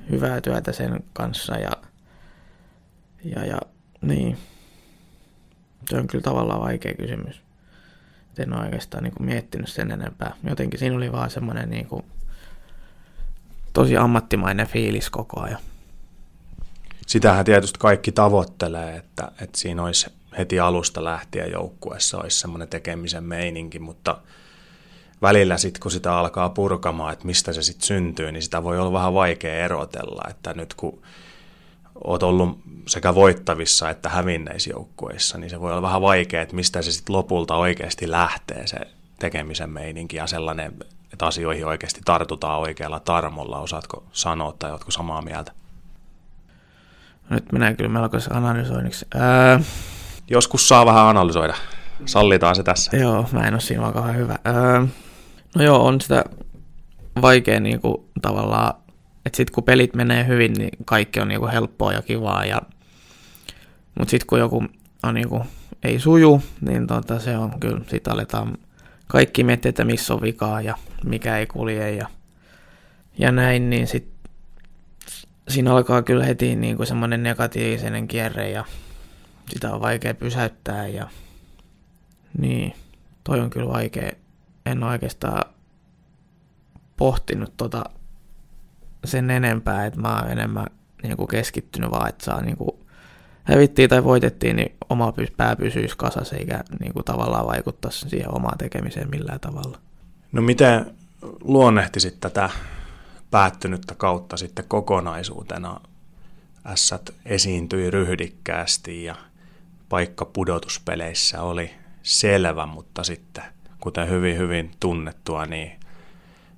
hyvää 0.10 0.42
työtä 0.42 0.72
sen 0.72 1.04
kanssa 1.14 1.54
ja, 1.54 1.72
ja, 3.24 3.46
ja 3.46 3.58
niin, 4.02 4.38
se 5.90 5.98
on 5.98 6.08
kyllä 6.08 6.22
tavallaan 6.22 6.62
vaikea 6.62 6.94
kysymys. 6.94 7.42
En 8.38 8.54
ole 8.54 8.64
oikeastaan 8.66 9.04
niin 9.04 9.14
kuin 9.14 9.26
miettinyt 9.26 9.70
sen 9.70 9.92
enempää. 9.92 10.36
Jotenkin 10.50 10.80
siinä 10.80 10.96
oli 10.96 11.12
vaan 11.12 11.30
semmoinen 11.30 11.70
niin 11.70 11.86
kuin 11.86 12.06
tosi 13.74 13.98
ammattimainen 13.98 14.68
fiilis 14.68 15.10
koko 15.10 15.42
ajan. 15.42 15.60
Sitähän 17.08 17.46
tietysti 17.46 17.80
kaikki 17.80 18.12
tavoittelee, 18.12 18.96
että, 18.96 19.32
että 19.42 19.60
siinä 19.60 19.84
olisi 19.84 20.10
heti 20.38 20.60
alusta 20.60 21.04
lähtien 21.04 21.52
joukkueessa 21.52 22.18
olisi 22.18 22.40
semmoinen 22.40 22.68
tekemisen 22.68 23.24
meininki, 23.24 23.80
mutta 23.80 24.18
välillä 25.22 25.58
sitten 25.58 25.82
kun 25.82 25.92
sitä 25.92 26.18
alkaa 26.18 26.50
purkamaan, 26.50 27.14
että 27.14 27.26
mistä 27.26 27.54
se 27.54 27.62
sitten 27.62 27.88
syntyy, 27.88 28.32
niin 28.32 28.44
sitä 28.44 28.64
voi 28.64 28.80
olla 28.80 28.94
vähän 28.94 29.14
vaikea 29.14 29.66
erotella, 29.66 30.30
että 30.30 30.54
nyt 30.54 30.74
kun 30.74 31.02
oot 32.04 32.24
ollut 32.24 32.60
sekä 32.88 33.16
voittavissa 33.16 33.90
että 33.90 34.10
hävinneissä 34.10 34.70
joukkueissa, 34.70 35.38
niin 35.38 35.50
se 35.50 35.62
voi 35.62 35.72
olla 35.72 35.82
vähän 35.82 36.02
vaikea, 36.02 36.42
että 36.42 36.56
mistä 36.56 36.82
se 36.82 36.92
sitten 36.92 37.16
lopulta 37.16 37.56
oikeasti 37.56 38.12
lähtee 38.12 38.68
se 38.68 38.78
tekemisen 39.20 39.70
meininki 39.70 40.18
ja 40.18 40.28
sellainen, 40.28 40.74
että 41.14 41.26
asioihin 41.26 41.66
oikeasti 41.66 42.02
tartutaan 42.06 42.60
oikealla 42.60 43.00
tarmolla. 43.00 43.60
Osaatko 43.60 44.04
sanoa 44.12 44.54
tai 44.60 44.72
oletko 44.72 44.92
samaa 44.92 45.22
mieltä? 45.22 45.52
Nyt 47.30 47.52
menee 47.52 47.74
kyllä 47.74 47.90
melkoisen 47.90 48.36
analysoinniksi. 48.36 49.06
Ää... 49.16 49.60
Joskus 50.30 50.68
saa 50.68 50.86
vähän 50.86 51.06
analysoida. 51.06 51.56
Sallitaan 52.06 52.56
se 52.56 52.64
tässä. 52.64 52.98
Joo, 52.98 53.30
mä 53.32 53.48
en 53.48 53.54
ole 53.54 53.62
siinä 53.62 53.94
vaan 53.94 54.16
hyvä. 54.16 54.40
Ää... 54.44 54.88
No 55.56 55.64
joo, 55.64 55.86
on 55.86 56.02
sitä 56.02 56.26
vaikea 57.22 57.60
niin 57.60 57.82
kuin, 57.82 57.98
tavallaan 58.22 58.74
että 59.26 59.38
sitten 59.38 59.54
kun 59.54 59.64
pelit 59.64 59.94
menee 59.94 60.28
hyvin, 60.28 60.54
niin 60.54 60.72
kaikki 60.86 61.20
on 61.20 61.28
niinku 61.28 61.48
helppoa 61.48 61.94
ja 61.94 62.02
kivaa. 62.02 62.46
Ja... 62.46 62.62
Mutta 64.00 64.12
sitten 64.12 64.28
kun 64.28 64.40
joku 64.40 64.64
on 65.04 65.14
niinku, 65.14 65.42
ei 65.84 66.00
suju, 66.00 66.44
niin 66.62 66.88
tota, 66.88 67.20
se 67.20 67.38
on 67.38 67.60
kyllä, 67.60 67.82
sitten 67.88 68.14
aletaan 68.14 68.58
kaikki 69.08 69.44
miettiä, 69.44 69.70
että 69.70 69.86
missä 69.86 70.14
on 70.14 70.22
vikaa 70.22 70.62
ja 70.62 70.78
mikä 71.06 71.38
ei 71.38 71.46
kulje 71.46 71.92
ja, 71.92 72.08
ja 73.18 73.32
näin, 73.32 73.70
niin 73.70 73.88
sitten 73.88 74.32
siinä 75.48 75.74
alkaa 75.74 76.02
kyllä 76.02 76.26
heti 76.26 76.56
niin 76.56 76.78
kuin 76.78 76.88
semmoinen 76.88 77.24
negatiivinen 77.24 78.08
kierre 78.08 78.50
ja 78.50 78.66
sitä 79.50 79.74
on 79.74 79.82
vaikea 79.82 80.14
pysäyttää 80.14 80.88
ja 80.88 81.08
niin, 82.38 82.74
toi 83.24 83.40
on 83.40 83.50
kyllä 83.50 83.70
vaikea. 83.70 84.12
En 84.66 84.84
oikeastaan 84.84 85.44
pohtinut 86.98 87.54
tota 87.58 87.84
sen 89.08 89.30
enempää, 89.30 89.86
että 89.86 90.02
mä 90.02 90.20
oon 90.20 90.32
enemmän 90.32 90.66
niin 91.04 91.18
kuin 91.18 91.28
keskittynyt 91.28 91.92
vaan, 91.92 92.10
että 92.10 92.26
saa 92.26 92.42
niin 92.42 92.58
kuin 92.58 92.72
hävittiin 93.44 93.90
tai 93.90 94.04
voitettiin, 94.04 94.56
niin 94.56 94.76
oma 94.90 95.14
pää 95.38 95.56
pysyisi 95.56 95.98
kasassa 95.98 96.36
eikä 96.36 96.64
niin 96.80 96.94
kuin 96.94 97.06
tavallaan 97.06 97.48
vaikuttaisi 97.48 98.10
siihen 98.10 98.36
omaan 98.36 98.58
tekemiseen 98.58 99.10
millään 99.10 99.40
tavalla. 99.40 99.80
No 100.32 100.42
miten 100.42 100.86
luonnehtisit 101.42 102.20
tätä 102.20 102.50
päättynyttä 103.32 103.96
kautta 103.96 104.38
sitten 104.38 104.66
kokonaisuutena? 104.68 105.82
Ässät 106.66 107.14
esiintyi 107.26 107.92
ryhdikkäästi 107.92 109.04
ja 109.04 109.16
paikka 109.90 110.26
pudotuspeleissä 110.26 111.42
oli 111.42 111.72
selvä, 112.04 112.66
mutta 112.66 113.04
sitten 113.04 113.44
kuten 113.80 114.10
hyvin 114.10 114.38
hyvin 114.38 114.72
tunnettua, 114.80 115.46
niin 115.46 115.80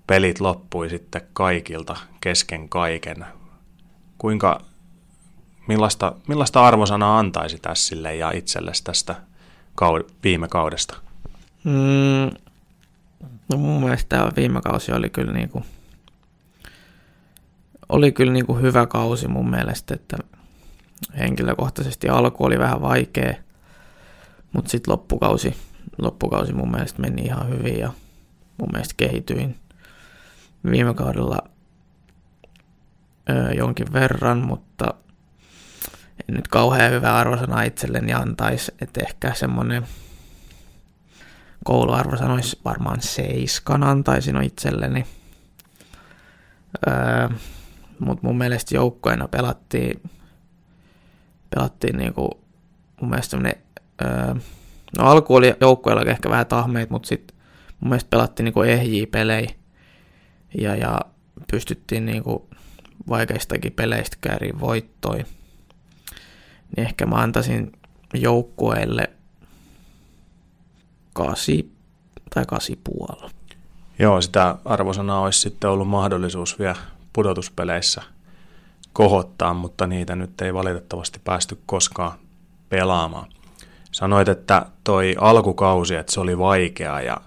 pelit 0.08 0.40
loppui 0.40 0.90
sitten 0.90 1.22
kaikilta 1.34 1.98
kesken 2.22 2.70
kaiken. 2.70 3.26
Kuinka, 4.18 4.62
millaista, 5.68 6.16
millaista 6.28 6.66
arvosanaa 6.68 7.20
antaisi 7.20 7.58
Tässille 7.58 8.16
ja 8.16 8.32
itsellesi 8.32 8.84
tästä 8.84 9.16
kaud- 9.82 10.12
viime 10.24 10.48
kaudesta? 10.48 10.98
Mm, 11.64 12.32
no 13.50 13.58
mun 13.58 13.84
mielestä 13.84 14.10
tämä 14.10 14.32
viime 14.36 14.62
kausi 14.62 14.92
oli 14.92 15.10
kyllä 15.10 15.34
niinku, 15.34 15.64
oli 17.90 18.12
kyllä 18.12 18.34
niinku 18.34 18.56
hyvä 18.56 18.86
kausi 18.86 19.28
mun 19.28 19.50
mielestä, 19.50 19.94
että 19.94 20.18
henkilökohtaisesti 21.20 22.10
alku 22.10 22.46
oli 22.46 22.60
vähän 22.60 22.82
vaikea, 22.82 23.34
mutta 24.54 24.72
sitten 24.72 24.92
loppukausi, 24.92 25.54
loppukausi 25.98 26.54
mun 26.54 26.72
mielestä 26.72 27.02
meni 27.02 27.22
ihan 27.22 27.50
hyvin 27.50 27.80
ja 27.80 27.92
mun 28.58 28.70
mielestä 28.72 28.94
kehityin 28.98 29.56
viime 30.72 30.94
kaudella 30.94 31.38
öö, 33.30 33.52
jonkin 33.52 33.94
verran, 33.94 34.38
mutta 34.38 34.94
en 36.30 36.36
nyt 36.36 36.48
kauhean 36.48 36.92
hyvä 36.92 37.18
arvosana 37.18 37.64
itselleni 37.64 38.14
antaisi, 38.14 38.72
että 38.82 39.02
ehkä 39.04 39.34
semmoinen 39.34 39.88
kouluarvosana 41.66 42.34
olisi 42.34 42.60
varmaan 42.66 43.02
seiskan 43.02 43.84
antaisin 43.84 44.44
itselleni. 44.44 45.06
Öö, 46.88 47.30
mutta 48.00 48.28
mun 48.28 48.38
mielestä 48.38 48.76
joukkoina 48.76 49.28
pelattiin, 49.28 50.02
pelattiin 51.56 51.98
niinku, 51.98 52.30
mun 53.02 53.10
mielestä 53.10 53.32
semmoinen, 53.32 53.62
öö, 54.02 54.34
no 54.98 55.06
alku 55.06 55.36
oli 55.36 55.56
joukkoilla 55.62 56.02
ehkä 56.02 56.30
vähän 56.30 56.46
tahmeet, 56.46 56.90
mutta 56.90 57.08
sitten 57.08 57.38
mun 57.80 57.90
mielestä 57.90 58.10
pelattiin 58.10 58.44
niinku 58.44 58.62
ehjiä 58.62 59.08
pelejä, 59.12 59.50
ja, 60.58 60.76
ja 60.76 61.02
pystyttiin 61.52 62.06
niin 62.06 62.24
kuin 62.24 62.44
vaikeistakin 63.10 63.74
peleistä 63.74 64.18
kääriin 64.22 64.60
voittoi. 64.60 65.18
Niin 66.76 66.88
ehkä 66.88 67.06
mä 67.06 67.16
antaisin 67.16 67.72
joukkueelle 68.14 69.10
kasi 71.14 71.72
tai 72.34 72.46
kasi 72.46 72.80
puolella. 72.84 73.30
Joo, 74.00 74.22
sitä 74.22 74.56
arvosanaa 74.66 75.22
olisi 75.22 75.40
sitten 75.40 75.70
ollut 75.70 75.88
mahdollisuus 75.88 76.60
vielä 76.60 76.76
pudotuspeleissä 77.14 78.02
kohottaa, 78.94 79.54
mutta 79.54 79.88
niitä 79.88 80.16
nyt 80.16 80.42
ei 80.42 80.54
valitettavasti 80.54 81.20
päästy 81.24 81.58
koskaan 81.66 82.20
pelaamaan. 82.70 83.28
Sanoit, 83.92 84.28
että 84.28 84.66
toi 84.84 85.16
alkukausi, 85.20 85.96
että 85.96 86.12
se 86.14 86.20
oli 86.20 86.38
vaikea 86.38 87.02
ja 87.02 87.18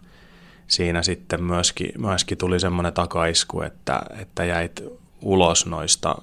siinä 0.70 1.02
sitten 1.02 1.44
myöskin, 1.44 1.92
myöskin 1.98 2.38
tuli 2.38 2.61
semmoinen 2.61 2.92
takaisku, 2.92 3.62
että, 3.62 4.02
että 4.20 4.44
jäit 4.44 4.85
ulos 5.22 5.66
noista 5.66 6.16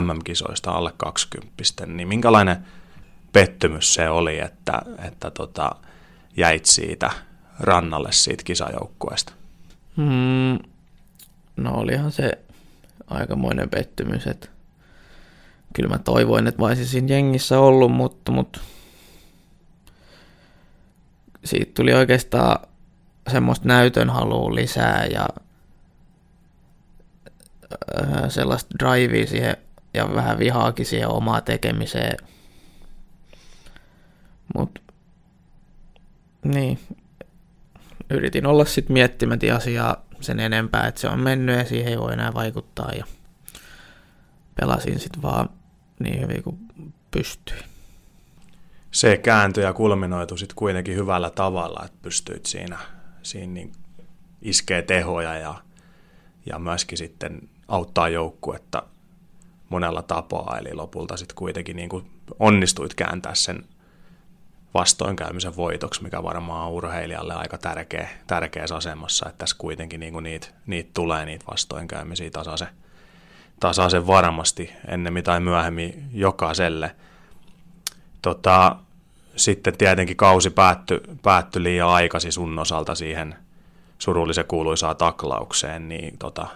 MM-kisoista 0.00 0.70
alle 0.70 0.92
20, 0.96 1.52
niin 1.86 2.08
minkälainen 2.08 2.56
pettymys 3.32 3.94
se 3.94 4.08
oli, 4.08 4.38
että, 4.40 4.82
että 5.08 5.30
tota, 5.30 5.70
jäit 6.36 6.66
siitä 6.66 7.10
rannalle 7.60 8.12
siitä 8.12 8.44
kisajoukkueesta? 8.44 9.32
Mm, 9.96 10.58
no 11.56 11.74
olihan 11.74 12.12
se 12.12 12.38
aikamoinen 13.06 13.70
pettymys, 13.70 14.26
että 14.26 14.48
kyllä 15.72 15.88
mä 15.88 15.98
toivoin, 15.98 16.46
että 16.46 16.62
mä 16.62 16.66
olisin 16.66 16.86
siinä 16.86 17.14
jengissä 17.14 17.60
ollut, 17.60 17.92
mutta, 17.92 18.32
mutta 18.32 18.60
siitä 21.44 21.72
tuli 21.74 21.92
oikeastaan 21.92 22.73
semmoista 23.30 23.68
näytön 23.68 24.10
halua 24.10 24.54
lisää 24.54 25.06
ja 25.06 25.28
äh, 28.02 28.28
sellaista 28.28 28.74
drivea 28.78 29.26
siihen 29.26 29.56
ja 29.94 30.14
vähän 30.14 30.38
vihaakin 30.38 30.86
siihen 30.86 31.08
omaa 31.08 31.40
tekemiseen. 31.40 32.16
Mutta 34.54 34.80
niin, 36.44 36.78
yritin 38.10 38.46
olla 38.46 38.64
sitten 38.64 38.92
miettimättä 38.92 39.56
asiaa 39.56 40.04
sen 40.20 40.40
enempää, 40.40 40.86
että 40.86 41.00
se 41.00 41.08
on 41.08 41.20
mennyt 41.20 41.58
ja 41.58 41.64
siihen 41.64 41.88
ei 41.88 41.98
voi 41.98 42.12
enää 42.12 42.34
vaikuttaa 42.34 42.92
ja 42.92 43.04
pelasin 44.60 45.00
sitten 45.00 45.22
vaan 45.22 45.50
niin 45.98 46.20
hyvin 46.20 46.42
kuin 46.42 46.58
pystyi. 47.10 47.58
Se 48.90 49.16
kääntyi 49.16 49.64
ja 49.64 49.72
kulminoitu 49.72 50.36
sitten 50.36 50.56
kuitenkin 50.56 50.96
hyvällä 50.96 51.30
tavalla, 51.30 51.82
että 51.84 51.98
pystyit 52.02 52.46
siinä, 52.46 52.78
siinä 53.24 53.52
niin 53.52 53.72
iskee 54.42 54.82
tehoja 54.82 55.38
ja, 55.38 55.54
ja 56.46 56.58
myöskin 56.58 56.98
sitten 56.98 57.48
auttaa 57.68 58.08
joukkuetta 58.08 58.82
monella 59.68 60.02
tapaa, 60.02 60.58
eli 60.58 60.74
lopulta 60.74 61.16
sitten 61.16 61.36
kuitenkin 61.36 61.76
niin 61.76 61.88
kuin 61.88 62.10
onnistuit 62.38 62.94
kääntää 62.94 63.34
sen 63.34 63.64
vastoinkäymisen 64.74 65.56
voitoksi, 65.56 66.02
mikä 66.02 66.22
varmaan 66.22 66.66
on 66.66 66.72
urheilijalle 66.72 67.34
aika 67.34 67.58
tärkeä, 67.58 68.08
tärkeässä 68.26 68.76
asemassa, 68.76 69.28
että 69.28 69.38
tässä 69.38 69.56
kuitenkin 69.58 70.00
niin 70.00 70.12
kuin 70.12 70.22
niitä, 70.22 70.46
niitä 70.66 70.90
tulee 70.94 71.24
niitä 71.24 71.44
vastoinkäymisiä 71.50 72.30
tasaisen, 72.30 72.68
tasaisen 73.60 74.06
varmasti 74.06 74.72
ennemmin 74.88 75.24
tai 75.24 75.40
myöhemmin 75.40 76.08
jokaiselle. 76.12 76.96
Tota, 78.22 78.76
sitten 79.36 79.78
tietenkin 79.78 80.16
kausi 80.16 80.50
päättyi, 80.50 81.00
päättyi 81.22 81.62
liian 81.62 81.88
aikaisin 81.88 82.32
sun 82.32 82.58
osalta 82.58 82.94
siihen 82.94 83.34
surullisen 83.98 84.44
kuuluisaan 84.48 84.96
taklaukseen, 84.96 85.88
niin 85.88 86.18
tota, 86.18 86.46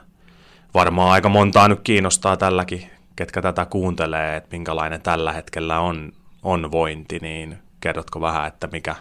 varmaan 0.75 1.11
aika 1.11 1.29
montaa 1.29 1.69
nyt 1.69 1.81
kiinnostaa 1.85 2.37
tälläkin, 2.37 2.91
ketkä 3.17 3.43
tätä 3.43 3.67
kuuntelee, 3.67 4.37
että 4.37 4.49
minkälainen 4.57 5.03
tällä 5.03 5.33
hetkellä 5.33 5.81
on, 5.81 6.13
on 6.43 6.71
vointi, 6.71 7.19
niin 7.19 7.59
kerrotko 7.81 8.21
vähän, 8.21 8.47
että 8.47 8.69
mikä, 8.73 8.95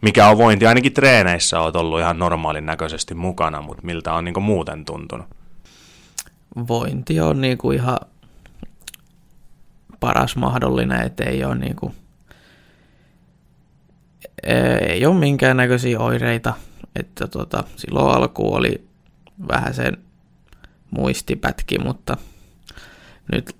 mikä 0.00 0.28
on 0.28 0.38
vointi? 0.38 0.66
Ainakin 0.66 0.92
treeneissä 0.92 1.60
olet 1.60 1.76
ollut 1.76 2.00
ihan 2.00 2.18
normaalin 2.18 2.66
näköisesti 2.66 3.14
mukana, 3.14 3.62
mutta 3.62 3.86
miltä 3.86 4.14
on 4.14 4.24
niin 4.24 4.42
muuten 4.42 4.84
tuntunut? 4.84 5.26
Vointi 6.68 7.20
on 7.20 7.40
niin 7.40 7.58
kuin 7.58 7.78
ihan 7.78 7.98
paras 10.00 10.36
mahdollinen, 10.36 11.02
että 11.02 11.24
ei 11.24 11.44
ole, 11.44 11.54
niin 11.54 11.76
kuin, 11.76 11.94
ei 14.88 15.06
ole 15.06 15.14
minkäännäköisiä 15.14 16.00
oireita. 16.00 16.54
Että 16.96 17.26
tota, 17.26 17.64
silloin 17.76 18.16
alku 18.16 18.54
oli 18.54 18.88
vähän 19.48 19.74
sen 19.74 19.96
muistipätki, 20.90 21.78
mutta 21.78 22.16
nyt 23.32 23.56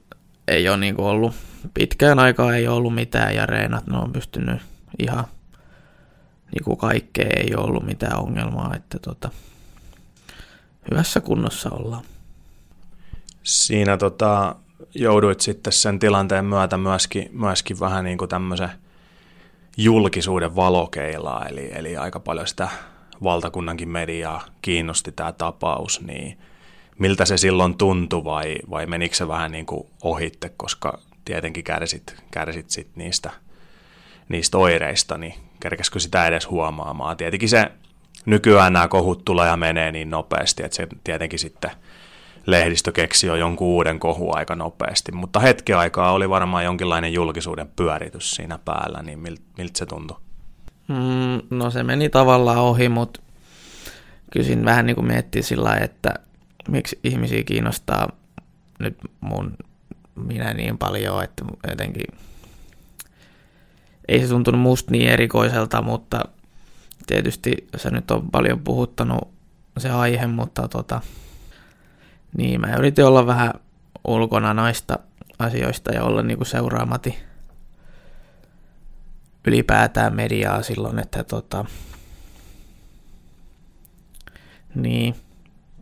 ei 0.49 0.69
ole 0.69 0.77
niin 0.77 1.01
ollut 1.01 1.35
pitkään 1.75 2.19
aikaa 2.19 2.55
ei 2.55 2.69
ollut 2.69 2.95
mitään 2.95 3.35
ja 3.35 3.47
reenat 3.47 3.87
ne 3.87 3.97
on 3.97 4.13
pystynyt 4.13 4.63
ihan 4.99 5.25
niin 6.55 6.65
kuin 6.65 6.77
kaikkea 6.77 7.31
ei 7.37 7.55
ole 7.55 7.65
ollut 7.65 7.87
mitään 7.87 8.19
ongelmaa, 8.19 8.75
että 8.77 8.99
tota, 8.99 9.31
hyvässä 10.91 11.21
kunnossa 11.21 11.71
ollaan. 11.71 12.05
Siinä 13.43 13.97
tota, 13.97 14.57
jouduit 14.95 15.41
sitten 15.41 15.73
sen 15.73 15.99
tilanteen 15.99 16.45
myötä 16.45 16.77
myöskin, 16.77 17.29
myöskin 17.33 17.81
vähän 17.81 18.05
niin 18.05 18.19
kuin 18.19 18.29
tämmöisen 18.29 18.71
julkisuuden 19.77 20.57
valokeilaa, 20.57 21.47
eli, 21.47 21.71
eli 21.75 21.97
aika 21.97 22.21
paljon 22.21 22.47
sitä 22.47 22.69
valtakunnankin 23.23 23.89
mediaa 23.89 24.45
kiinnosti 24.63 25.13
tämä 25.13 25.33
tapaus, 25.33 26.01
niin 26.01 26.39
miltä 26.99 27.25
se 27.25 27.37
silloin 27.37 27.77
tuntui 27.77 28.25
vai, 28.25 28.57
vai 28.71 28.87
menikö 28.87 29.15
se 29.15 29.29
vähän 29.29 29.53
niin 29.53 29.67
kuin 29.67 29.87
ohitte, 30.03 30.49
koska 30.57 30.99
tietenkin 31.25 31.65
kärsit, 31.65 32.17
kärsit 32.31 32.71
sit 32.71 32.89
niistä, 32.97 33.31
niistä 34.29 34.59
oireista, 34.59 35.19
niin 35.19 35.35
kerkeskö 35.61 36.01
sitä 36.01 36.27
edes 36.27 36.51
huomaamaan. 36.51 37.17
Tietenkin 37.17 37.49
se 37.49 37.73
nykyään 38.27 38.73
nämä 38.73 38.89
kohut 38.89 39.25
tulee 39.25 39.49
ja 39.49 39.57
menee 39.57 39.93
niin 39.93 40.11
nopeasti, 40.11 40.63
että 40.63 40.77
se 40.77 40.87
tietenkin 41.05 41.39
sitten 41.39 41.71
lehdistö 42.47 42.93
keksi 42.93 43.27
jo 43.27 43.35
jonkun 43.35 43.69
uuden 43.69 43.99
kohu 43.99 44.37
aika 44.37 44.57
nopeasti, 44.57 45.13
mutta 45.13 45.41
hetki 45.41 45.73
aikaa 45.73 46.13
oli 46.13 46.31
varmaan 46.31 46.65
jonkinlainen 46.65 47.13
julkisuuden 47.13 47.69
pyöritys 47.77 48.31
siinä 48.31 48.59
päällä, 48.65 49.03
niin 49.03 49.19
miltä 49.19 49.43
milt 49.59 49.77
se 49.77 49.87
tuntui? 49.87 50.17
Mm, 50.89 51.57
no 51.59 51.71
se 51.71 51.83
meni 51.83 52.09
tavallaan 52.09 52.59
ohi, 52.59 52.89
mutta 52.89 53.21
kysin 54.33 54.65
vähän 54.65 54.87
niin 54.87 54.95
kuin 54.95 55.07
miettii 55.07 55.43
sillä 55.43 55.77
että 55.77 56.15
miksi 56.69 56.99
ihmisiä 57.05 57.43
kiinnostaa 57.43 58.09
nyt 58.79 58.99
mun 59.21 59.57
minä 60.15 60.55
niin 60.55 60.79
paljon, 60.79 61.25
että 61.25 61.45
jotenkin 61.71 62.07
ei 64.09 64.21
se 64.21 64.29
tuntunut 64.29 64.61
musta 64.61 64.91
niin 64.91 65.09
erikoiselta, 65.09 65.83
mutta 65.83 66.25
tietysti 67.07 67.69
se 67.77 67.91
nyt 67.91 68.11
on 68.11 68.31
paljon 68.31 68.61
puhuttanut 68.61 69.29
se 69.79 69.91
aihe, 69.91 70.27
mutta 70.27 70.69
tota, 70.69 71.01
niin 72.37 72.61
mä 72.61 72.77
yritin 72.77 73.05
olla 73.05 73.27
vähän 73.27 73.53
ulkona 74.05 74.55
noista 74.55 74.99
asioista 75.39 75.93
ja 75.93 76.05
olla 76.05 76.23
niinku 76.23 76.45
seuraamati 76.45 77.19
ylipäätään 79.47 80.17
mediaa 80.17 80.63
silloin, 80.63 80.99
että 80.99 81.25
tota, 81.25 81.65
niin, 84.75 85.15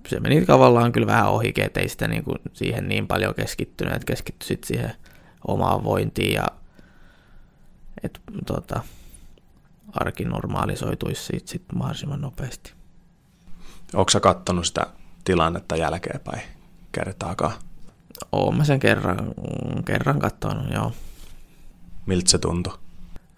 se 0.08 0.20
meni 0.20 0.46
tavallaan 0.46 0.92
kyllä 0.92 1.06
vähän 1.06 1.30
ohi, 1.30 1.52
että 1.56 1.80
ei 1.80 1.88
sitä 1.88 2.08
niin 2.08 2.24
kuin 2.24 2.38
siihen 2.52 2.88
niin 2.88 3.06
paljon 3.06 3.34
keskittynyt, 3.34 3.94
että 3.94 4.06
keskittyi 4.06 4.48
sitten 4.48 4.68
siihen 4.68 4.92
omaan 5.48 5.84
vointiin 5.84 6.32
ja 6.32 6.46
että 8.02 8.20
tota, 8.46 8.80
arki 9.92 10.24
normalisoituisi 10.24 11.24
siitä 11.24 11.50
sitten 11.50 11.78
mahdollisimman 11.78 12.20
nopeasti. 12.20 12.72
Onko 13.94 14.10
sä 14.10 14.20
kattonut 14.20 14.66
sitä 14.66 14.86
tilannetta 15.24 15.76
jälkeenpäin 15.76 16.42
kertaakaan? 16.92 17.52
Oon 18.32 18.56
mä 18.56 18.64
sen 18.64 18.80
kerran, 18.80 19.34
kerran 19.84 20.18
katsonut, 20.18 20.72
joo. 20.74 20.92
Miltä 22.06 22.30
se 22.30 22.38
tuntui? 22.38 22.78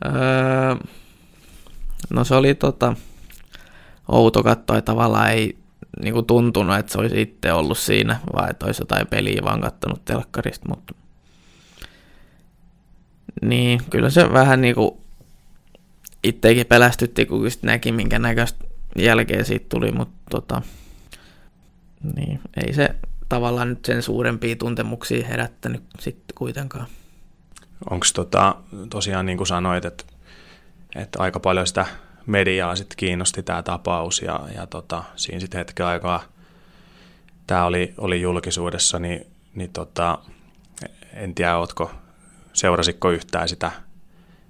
Öö, 0.05 0.75
no 2.11 2.25
se 2.25 2.35
oli 2.35 2.55
tota, 2.55 2.97
outo 4.09 4.43
katsoa, 4.43 4.79
että 4.79 4.93
tavallaan 4.93 5.31
ei 5.31 5.57
niin 6.03 6.15
kuin 6.15 6.27
tuntunut, 6.27 6.77
että 6.77 6.93
se 6.93 6.99
olisi 6.99 7.23
itse 7.23 7.53
ollut 7.53 7.79
siinä, 7.79 8.21
vai 8.37 8.51
että 8.51 8.67
olisi 8.67 8.83
jotain 8.83 9.07
peliä 9.07 9.41
vaan 9.45 9.61
kattonut 9.61 10.05
telkkarista, 10.05 10.69
mutta 10.69 10.95
niin, 13.43 13.81
kyllä 13.91 14.11
se 14.11 14.33
vähän 14.33 14.61
niin 14.61 14.75
kuin 14.75 14.91
itsekin 16.25 16.67
pelästytti, 16.67 17.27
kun 17.27 17.45
just 17.45 17.63
näki, 17.63 17.93
minkä 17.93 18.19
näköistä 18.19 18.65
jälkeen 18.99 19.45
siitä 19.45 19.67
tuli, 19.69 19.93
mutta 19.93 20.15
tota, 20.31 20.63
niin, 22.17 22.41
ei 22.67 22.73
se 22.73 22.95
tavallaan 23.29 23.69
nyt 23.69 23.85
sen 23.85 24.03
suurempia 24.03 24.57
tuntemuksia 24.57 25.27
herättänyt 25.27 25.83
sitten 26.01 26.35
kuitenkaan. 26.35 26.87
Onko 27.91 28.07
tota, 28.15 28.57
tosiaan 28.91 29.27
niin 29.27 29.39
kuin 29.39 29.47
sanoit, 29.47 29.85
että, 29.85 30.05
että 30.95 31.23
aika 31.23 31.41
paljon 31.41 31.67
sitä 31.67 31.87
mediaa 32.27 32.77
sitten 32.77 32.97
kiinnosti 32.97 33.43
tämä 33.43 33.63
tapaus 33.63 34.23
ja, 34.23 34.41
ja 34.55 34.67
tota, 34.67 35.05
siinä 35.17 35.41
sitten 35.41 35.59
hetken 35.59 35.87
aikaa 35.87 36.23
tämä 37.47 37.65
oli, 37.65 37.95
oli 37.99 38.21
julkisuudessa, 38.21 38.99
niin, 38.99 39.27
niin 39.55 39.73
tota, 39.73 40.19
en 41.15 41.35
tiedä, 41.35 41.59
ootko, 41.59 41.91
seurasitko 42.53 43.11
yhtään 43.11 43.49
sitä, 43.49 43.71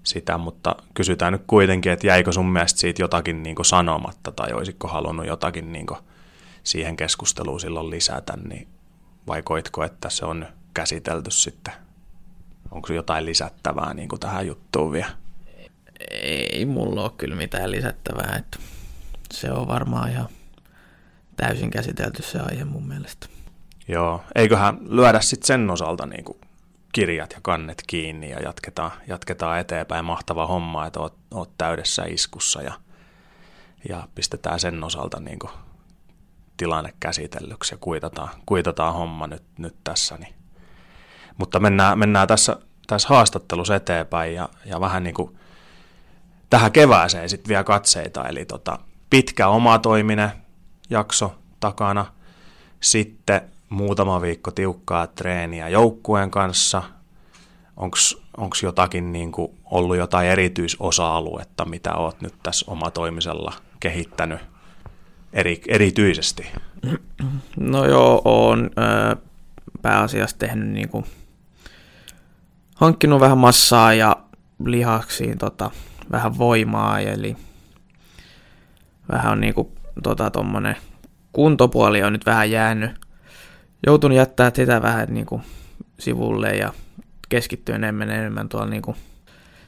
sitä, 0.02 0.38
mutta 0.38 0.76
kysytään 0.94 1.32
nyt 1.32 1.42
kuitenkin, 1.46 1.92
että 1.92 2.06
jäikö 2.06 2.32
sun 2.32 2.52
mielestä 2.52 2.80
siitä 2.80 3.02
jotakin 3.02 3.42
niin 3.42 3.56
sanomatta 3.62 4.32
tai 4.32 4.52
olisiko 4.52 4.88
halunnut 4.88 5.26
jotakin 5.26 5.72
niin 5.72 5.86
siihen 6.64 6.96
keskusteluun 6.96 7.60
silloin 7.60 7.90
lisätä, 7.90 8.36
niin 8.48 8.68
vai 9.26 9.42
koitko, 9.42 9.84
että 9.84 10.10
se 10.10 10.24
on 10.24 10.46
käsitelty 10.74 11.30
sitten? 11.30 11.74
Onko 12.70 12.92
jotain 12.92 13.26
lisättävää 13.26 13.94
niin 13.94 14.08
tähän 14.20 14.46
juttuun 14.46 14.92
vielä? 14.92 15.22
ei 16.52 16.66
mulla 16.66 17.02
ole 17.02 17.10
kyllä 17.18 17.36
mitään 17.36 17.70
lisättävää, 17.70 18.36
että 18.38 18.58
se 19.32 19.52
on 19.52 19.68
varmaan 19.68 20.10
ihan 20.10 20.28
täysin 21.36 21.70
käsitelty 21.70 22.22
se 22.22 22.38
aihe 22.38 22.64
mun 22.64 22.88
mielestä. 22.88 23.26
Joo, 23.88 24.22
eiköhän 24.34 24.78
lyödä 24.88 25.20
sitten 25.20 25.46
sen 25.46 25.70
osalta 25.70 26.06
niin 26.06 26.24
kuin 26.24 26.38
kirjat 26.92 27.32
ja 27.32 27.38
kannet 27.42 27.82
kiinni 27.86 28.30
ja 28.30 28.40
jatketaan, 28.40 28.90
jatketaan 29.06 29.58
eteenpäin. 29.58 30.04
Mahtava 30.04 30.46
homma, 30.46 30.86
että 30.86 31.00
oot, 31.00 31.14
oot 31.30 31.50
täydessä 31.58 32.04
iskussa 32.04 32.62
ja, 32.62 32.72
ja 33.88 34.08
pistetään 34.14 34.60
sen 34.60 34.84
osalta 34.84 35.20
niin 35.20 35.38
kuin 35.38 35.52
tilanne 36.56 36.94
käsitellyksi 37.00 37.74
ja 37.74 37.78
kuitataan, 37.78 38.28
kuitataan 38.46 38.94
homma 38.94 39.26
nyt, 39.26 39.42
nyt 39.58 39.76
tässä. 39.84 40.16
Niin. 40.16 40.34
Mutta 41.38 41.60
mennään, 41.60 41.98
mennään 41.98 42.28
tässä, 42.28 42.56
tässä 42.86 43.08
haastattelussa 43.08 43.76
eteenpäin 43.76 44.34
ja, 44.34 44.48
ja 44.64 44.80
vähän 44.80 45.04
niin 45.04 45.14
kuin 45.14 45.38
tähän 46.50 46.72
kevääseen 46.72 47.28
sitten 47.28 47.48
vielä 47.48 47.64
katseita. 47.64 48.28
Eli 48.28 48.44
tota, 48.44 48.78
pitkä 49.10 49.48
omatoiminen 49.48 50.30
jakso 50.90 51.34
takana, 51.60 52.06
sitten 52.80 53.40
muutama 53.68 54.20
viikko 54.20 54.50
tiukkaa 54.50 55.06
treeniä 55.06 55.68
joukkueen 55.68 56.30
kanssa. 56.30 56.82
Onko 58.36 58.56
jotakin 58.62 59.12
niin 59.12 59.32
kuin, 59.32 59.58
ollut 59.64 59.96
jotain 59.96 60.28
erityisosa-aluetta, 60.28 61.64
mitä 61.64 61.94
oot 61.94 62.20
nyt 62.20 62.34
tässä 62.42 62.70
omatoimisella 62.70 63.52
kehittänyt 63.80 64.51
eri, 65.32 65.62
erityisesti? 65.68 66.50
No 67.60 67.86
joo, 67.86 68.22
on 68.24 68.70
pääasiassa 69.82 70.38
tehnyt 70.38 70.68
niin 70.68 70.88
kuin, 70.88 71.04
hankkinut 72.74 73.20
vähän 73.20 73.38
massaa 73.38 73.94
ja 73.94 74.16
lihaksiin 74.64 75.38
tota, 75.38 75.70
vähän 76.10 76.38
voimaa, 76.38 77.00
eli 77.00 77.36
vähän 79.12 79.32
on 79.32 79.40
niinku 79.40 79.72
tota 80.02 80.30
tommonen 80.30 80.76
kuntopuoli 81.32 82.02
on 82.02 82.12
nyt 82.12 82.26
vähän 82.26 82.50
jäänyt. 82.50 82.90
Joutunut 83.86 84.16
jättää 84.16 84.50
sitä 84.54 84.82
vähän 84.82 85.08
niinku 85.10 85.40
sivulle 85.98 86.50
ja 86.50 86.72
keskittyä 87.28 87.74
enemmän 87.74 88.10
enemmän 88.10 88.48
tuolla 88.48 88.66
niinku 88.66 88.96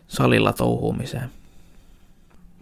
salilla 0.09 0.53
touhuumiseen. 0.53 1.31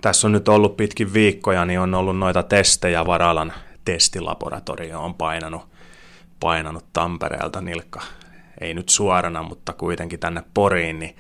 Tässä 0.03 0.29
on 0.29 0.33
nyt 0.33 0.49
ollut 0.49 0.77
pitkin 0.77 1.13
viikkoja, 1.13 1.65
niin 1.65 1.81
on 1.81 1.95
ollut 1.95 2.19
noita 2.19 2.43
testejä. 2.43 3.07
Varalan 3.07 3.53
testilaboratorio 3.85 5.01
on 5.01 5.15
painanut, 5.15 5.63
painanut 6.41 6.85
Tampereelta 6.93 7.61
nilkka. 7.61 8.01
Ei 8.61 8.75
nyt 8.75 8.89
suorana, 8.89 9.43
mutta 9.43 9.73
kuitenkin 9.73 10.19
tänne 10.19 10.43
Poriin, 10.55 10.99
niin, 10.99 11.17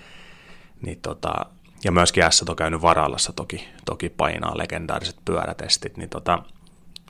niin 0.82 0.98
tota, 1.02 1.32
ja 1.84 1.92
myöskin 1.92 2.24
S 2.30 2.44
on 2.48 2.56
käynyt 2.56 2.82
Varalassa 2.82 3.32
toki, 3.32 3.68
toki 3.84 4.08
painaa 4.08 4.58
legendaariset 4.58 5.16
pyörätestit, 5.24 5.96
niin 5.96 6.08
tota, 6.08 6.42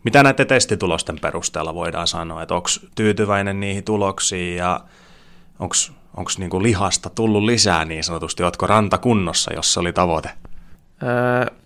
mitä 0.05 0.23
näiden 0.23 0.47
testitulosten 0.47 1.19
perusteella 1.21 1.75
voidaan 1.75 2.07
sanoa, 2.07 2.43
että 2.43 2.55
onko 2.55 2.69
tyytyväinen 2.95 3.61
niihin 3.61 3.85
tuloksiin 3.85 4.57
ja 4.57 4.81
onko 5.59 6.31
niinku 6.39 6.63
lihasta 6.63 7.11
tullut 7.11 7.43
lisää 7.43 7.85
niin 7.85 8.05
sanotusti, 8.05 8.43
oletko 8.43 8.67
ranta 8.67 8.99
kunnossa, 8.99 9.55
jos 9.55 9.75
se 9.75 9.81
oli 9.81 9.93
tavoite? 9.93 10.31
Öö, 11.03 11.62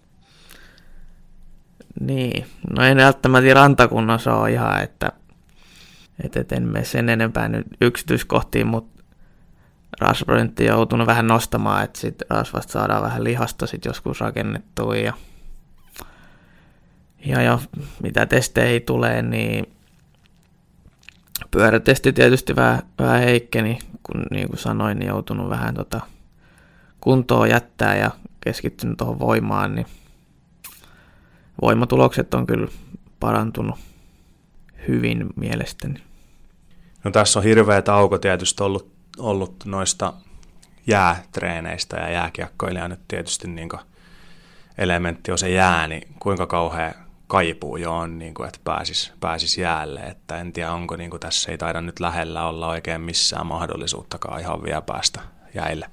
niin, 2.01 2.47
no 2.77 2.83
en 2.85 2.97
välttämättä 2.97 3.55
rantakunnossa 3.55 4.35
ole 4.35 4.53
ihan, 4.53 4.83
että, 4.83 5.13
että 6.25 6.57
en 6.57 6.63
mene 6.63 6.85
sen 6.85 7.09
enempää 7.09 7.49
nyt 7.49 7.67
yksityiskohtiin, 7.81 8.67
mutta 8.67 9.03
rasvaprosentti 10.01 10.65
joutunut 10.65 11.07
vähän 11.07 11.27
nostamaan, 11.27 11.85
että 11.85 12.01
sit 12.01 12.23
rasvasta 12.31 12.73
saadaan 12.73 13.03
vähän 13.03 13.25
lihasta 13.25 13.67
sit 13.67 13.85
joskus 13.85 14.21
rakennettua 14.21 14.97
ja, 14.97 15.13
ja, 17.25 17.43
ja 17.43 17.59
mitä 18.03 18.27
testeihin 18.27 18.83
tulee, 18.83 19.23
niin 19.23 19.77
pyörätesti 21.51 22.13
tietysti 22.13 22.57
vähän, 22.57 22.83
vähän 22.99 23.21
heikkeni, 23.21 23.79
kun 24.03 24.23
niin 24.31 24.49
kuin 24.49 24.59
sanoin, 24.59 24.99
niin 24.99 25.09
joutunut 25.09 25.51
vähän 25.51 25.75
tota 25.75 26.01
kuntoon 27.01 27.51
jättää 27.51 27.97
ja 27.97 28.11
keskittynyt 28.41 28.97
tuohon 28.97 29.19
voimaan, 29.19 29.75
niin 29.75 29.87
voimatulokset 31.63 32.35
on 32.35 32.47
kyllä 32.47 32.69
parantunut 33.21 33.79
hyvin 34.89 35.27
mielestäni. 35.37 36.03
No 37.05 37.11
tässä 37.11 37.39
on 37.39 37.45
hirveä 37.45 37.83
tauko 37.83 38.19
tietysti 38.19 38.63
ollut 38.63 38.97
ollut 39.19 39.57
noista 39.65 40.13
jäätreeneistä 40.87 41.97
ja 41.97 42.11
jääkiekkoilija 42.11 42.89
nyt 42.89 43.01
tietysti 43.09 43.49
niin 43.49 43.69
elementti 44.79 45.33
on 45.33 45.39
se 45.39 45.51
jää, 45.51 45.87
niin 45.87 46.09
kuinka 46.19 46.47
kauhean 46.47 46.95
kaipuu 47.27 47.77
jo 47.77 47.97
on, 47.97 48.19
niin 48.19 48.35
kuin, 48.35 48.47
että 48.47 48.61
pääsis, 48.65 49.13
pääsis 49.21 49.59
jäälle. 49.59 50.01
Että 50.01 50.41
en 50.41 50.53
tiedä, 50.53 50.73
onko 50.73 50.97
niin 50.97 51.11
kuin, 51.11 51.21
tässä 51.21 51.51
ei 51.51 51.59
taida 51.59 51.81
nyt 51.81 52.01
lähellä 52.01 52.47
olla 52.47 52.69
oikein 52.69 53.01
missään 53.01 53.47
mahdollisuuttakaan 53.47 54.41
ihan 54.41 54.63
vielä 54.63 54.83
päästä 54.83 55.21
jäille. 55.55 55.91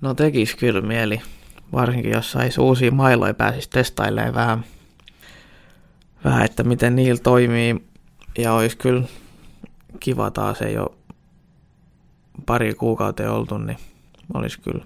No 0.00 0.14
tekisi 0.14 0.56
kyllä 0.56 0.80
mieli, 0.80 1.22
varsinkin 1.72 2.12
jos 2.12 2.32
saisi 2.32 2.60
uusia 2.60 2.90
mailoja 2.90 3.34
pääsisi 3.34 3.70
testailemaan 3.70 4.34
vähän, 4.34 4.64
vähän, 6.24 6.44
että 6.44 6.64
miten 6.64 6.96
niillä 6.96 7.20
toimii. 7.20 7.84
Ja 8.38 8.52
olisi 8.52 8.76
kyllä 8.76 9.02
kiva 10.00 10.30
taas 10.30 10.62
ei 10.62 10.78
ole 10.78 10.90
pari 12.46 12.74
kuukautta 12.74 13.32
oltu, 13.32 13.58
niin 13.58 13.78
olisi 14.34 14.60
kyllä 14.60 14.84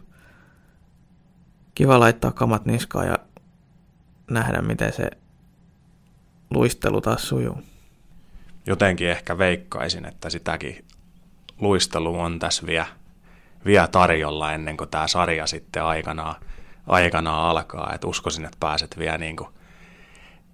kiva 1.74 2.00
laittaa 2.00 2.30
kamat 2.30 2.66
niskaan 2.66 3.06
ja 3.06 3.18
nähdä, 4.30 4.62
miten 4.62 4.92
se 4.92 5.10
luistelu 6.50 7.00
taas 7.00 7.28
sujuu. 7.28 7.62
Jotenkin 8.66 9.08
ehkä 9.08 9.38
veikkaisin, 9.38 10.04
että 10.04 10.30
sitäkin 10.30 10.84
luistelu 11.60 12.20
on 12.20 12.38
tässä 12.38 12.66
vielä, 12.66 12.86
vielä 13.64 13.88
tarjolla 13.88 14.52
ennen 14.52 14.76
kuin 14.76 14.90
tämä 14.90 15.08
sarja 15.08 15.46
sitten 15.46 15.84
aikanaan, 15.84 16.34
aikanaan 16.86 17.50
alkaa. 17.50 17.92
Et 17.94 18.04
uskoisin, 18.04 18.44
että 18.44 18.56
pääset 18.60 18.98
vielä 18.98 19.18
niin 19.18 19.36
kuin 19.36 19.48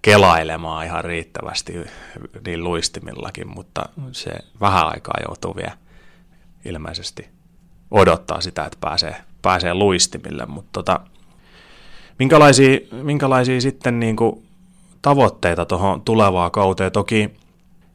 kelailemaan 0.02 0.86
ihan 0.86 1.04
riittävästi 1.04 1.74
niin 2.46 2.64
luistimillakin, 2.64 3.48
mutta 3.48 3.82
se 4.12 4.30
vähän 4.60 4.86
aikaa 4.88 5.14
joutuu 5.28 5.56
vielä 5.56 5.78
ilmeisesti 6.64 7.28
odottaa 7.90 8.40
sitä, 8.40 8.64
että 8.64 8.78
pääsee, 8.80 9.16
pääsee 9.42 9.74
luistimille, 9.74 10.46
mutta 10.46 10.70
tota, 10.72 11.00
minkälaisia, 12.18 12.78
minkälaisia 13.02 13.60
sitten 13.60 14.00
niin 14.00 14.16
kuin 14.16 14.46
tavoitteita 15.02 15.64
tuohon 15.64 16.02
tulevaan 16.02 16.50
kauteen? 16.50 16.92
Toki 16.92 17.30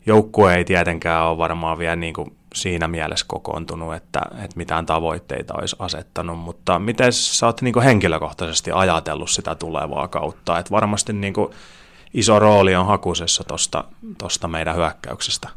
joukkue 0.06 0.56
ei 0.56 0.66
tietenkään 0.66 1.26
ole 1.26 1.38
varmaan 1.38 1.78
vielä 1.78 1.96
niin 1.96 2.14
kuin 2.14 2.36
siinä 2.54 2.88
mielessä 2.88 3.26
kokoontunut, 3.30 3.96
että, 3.96 4.22
että 4.32 4.58
mitään 4.58 4.86
tavoitteita 4.86 5.54
olisi 5.58 5.76
asettanut, 5.80 6.40
mutta 6.40 6.80
miten 6.80 7.14
sä 7.14 7.46
oot 7.46 7.62
niin 7.62 7.74
kuin 7.74 7.84
henkilökohtaisesti 7.84 8.72
ajatellut 8.74 9.30
sitä 9.30 9.56
tulevaa 9.56 10.08
kautta? 10.08 10.60
Että 10.60 10.72
varmasti 10.72 11.14
niin 11.14 11.34
kuin 11.34 11.50
iso 12.14 12.40
rooli 12.40 12.76
on 12.76 12.86
hakusessa 12.86 13.44
tuosta 14.18 14.48
meidän 14.48 14.76
hyökkäyksestä. 14.76 15.50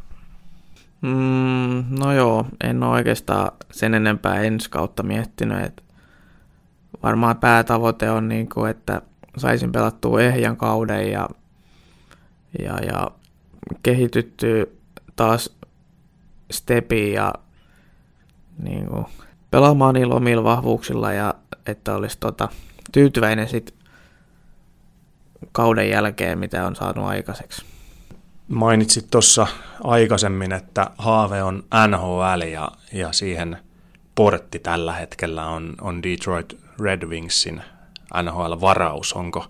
Mm, 1.01 1.85
no 1.99 2.13
joo, 2.13 2.47
en 2.65 2.83
ole 2.83 2.97
oikeastaan 2.97 3.51
sen 3.73 3.95
enempää 3.95 4.41
ensi 4.41 4.71
kautta 4.71 5.03
miettinyt, 5.03 5.65
että 5.65 5.83
varmaan 7.03 7.37
päätavoite 7.37 8.11
on, 8.11 8.29
niin 8.29 8.49
kuin, 8.49 8.71
että 8.71 9.03
saisin 9.37 9.73
pelattua 9.73 10.23
ehjän 10.23 10.57
kauden 10.57 11.13
ja, 11.13 11.29
ja, 12.63 12.79
ja 12.85 13.11
kehitytty 13.83 14.79
taas 15.17 15.57
stepiin 16.51 17.13
ja 17.13 17.35
niin 18.63 18.87
kuin, 18.87 19.07
pelaamaan 19.51 19.95
niillä 19.95 20.15
omilla 20.15 20.45
vahvuuksilla 20.45 21.13
ja 21.13 21.35
että 21.67 21.95
olisi 21.95 22.17
tota, 22.21 22.49
tyytyväinen 22.93 23.49
sit 23.49 23.75
kauden 25.53 25.91
jälkeen, 25.91 26.39
mitä 26.39 26.67
on 26.67 26.77
saanut 26.77 27.07
aikaiseksi. 27.07 27.65
Mainitsit 28.49 29.11
tuossa 29.11 29.47
aikaisemmin, 29.85 30.53
että 30.53 30.91
haave 30.99 31.43
on 31.43 31.65
NHL 31.89 32.43
ja, 32.53 32.71
ja 32.93 33.13
siihen 33.13 33.59
portti 34.15 34.59
tällä 34.59 34.93
hetkellä 34.93 35.47
on, 35.47 35.75
on 35.81 36.03
Detroit 36.03 36.59
Red 36.81 37.07
Wingsin 37.07 37.63
NHL-varaus. 38.23 39.13
Onko 39.13 39.47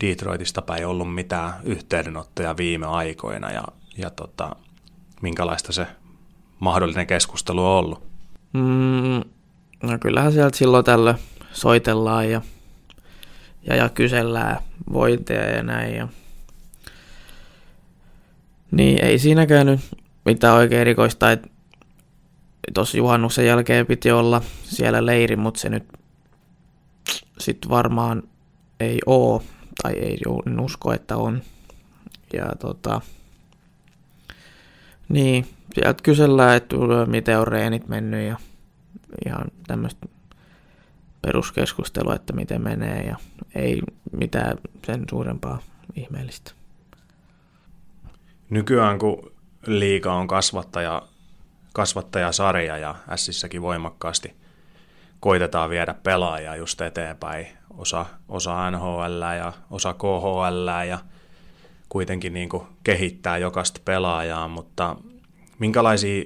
Detroitista 0.00 0.62
päin 0.62 0.86
ollut 0.86 1.14
mitään 1.14 1.52
yhteydenottoja 1.64 2.56
viime 2.56 2.86
aikoina 2.86 3.50
ja, 3.50 3.64
ja 3.98 4.10
tota, 4.10 4.56
minkälaista 5.22 5.72
se 5.72 5.86
mahdollinen 6.60 7.06
keskustelu 7.06 7.64
on 7.64 7.70
ollut? 7.70 8.02
Mm, 8.52 9.22
no 9.82 9.98
kyllähän 10.00 10.32
sieltä 10.32 10.56
silloin 10.56 10.84
tällä 10.84 11.14
soitellaan 11.52 12.30
ja, 12.30 12.40
ja, 13.66 13.76
ja 13.76 13.88
kysellään 13.88 14.56
vointeja 14.92 15.56
ja 15.56 15.62
näin. 15.62 15.94
Ja 15.94 16.08
niin 18.70 19.04
ei 19.04 19.18
siinä 19.18 19.46
käynyt 19.46 19.80
mitään 20.24 20.56
oikein 20.56 20.80
erikoista, 20.80 21.32
että 21.32 21.48
tuossa 22.74 22.96
juhannuksen 22.96 23.46
jälkeen 23.46 23.86
piti 23.86 24.10
olla 24.10 24.42
siellä 24.62 25.06
leiri, 25.06 25.36
mutta 25.36 25.60
se 25.60 25.68
nyt 25.68 25.84
sitten 27.38 27.70
varmaan 27.70 28.22
ei 28.80 28.98
oo, 29.06 29.42
tai 29.82 29.92
ei 29.92 30.18
en 30.46 30.60
usko, 30.60 30.92
että 30.92 31.16
on. 31.16 31.42
Ja 32.32 32.46
tota, 32.58 33.00
niin, 35.08 35.46
sieltä 35.74 36.02
kysellään, 36.02 36.56
että 36.56 36.76
miten 37.06 37.38
on 37.38 37.48
reenit 37.48 37.88
mennyt 37.88 38.28
ja 38.28 38.36
ihan 39.26 39.44
tämmöistä 39.66 40.06
peruskeskustelu, 41.22 42.10
että 42.10 42.32
miten 42.32 42.62
menee 42.62 43.02
ja 43.02 43.16
ei 43.54 43.82
mitään 44.12 44.58
sen 44.86 45.04
suurempaa 45.10 45.58
ihmeellistä. 45.96 46.52
Nykyään 48.50 48.98
kun 48.98 49.32
liiga 49.66 50.12
on 50.12 50.26
kasvattaja, 50.26 51.02
kasvattajasarja 51.72 52.78
ja 52.78 52.94
Sissäkin 53.16 53.62
voimakkaasti 53.62 54.36
koitetaan 55.20 55.70
viedä 55.70 55.94
pelaajia 55.94 56.56
just 56.56 56.80
eteenpäin, 56.80 57.46
osa, 57.76 58.06
osa 58.28 58.70
NHL 58.70 59.22
ja 59.38 59.52
osa 59.70 59.94
KHL 59.94 60.68
ja 60.88 60.98
kuitenkin 61.88 62.32
niin 62.32 62.48
kuin 62.48 62.62
kehittää 62.84 63.38
jokaista 63.38 63.80
pelaajaa, 63.84 64.48
mutta 64.48 64.96
minkälaisia 65.58 66.24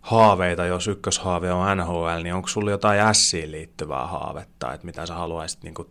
haaveita, 0.00 0.64
jos 0.64 0.88
ykköshaave 0.88 1.52
on 1.52 1.78
NHL, 1.78 2.22
niin 2.22 2.34
onko 2.34 2.48
sulla 2.48 2.70
jotain 2.70 3.14
Siin 3.14 3.52
liittyvää 3.52 4.06
haavetta, 4.06 4.72
että 4.72 4.86
mitä 4.86 5.06
sä 5.06 5.14
haluaisit 5.14 5.62
niin 5.62 5.74
kuin 5.74 5.88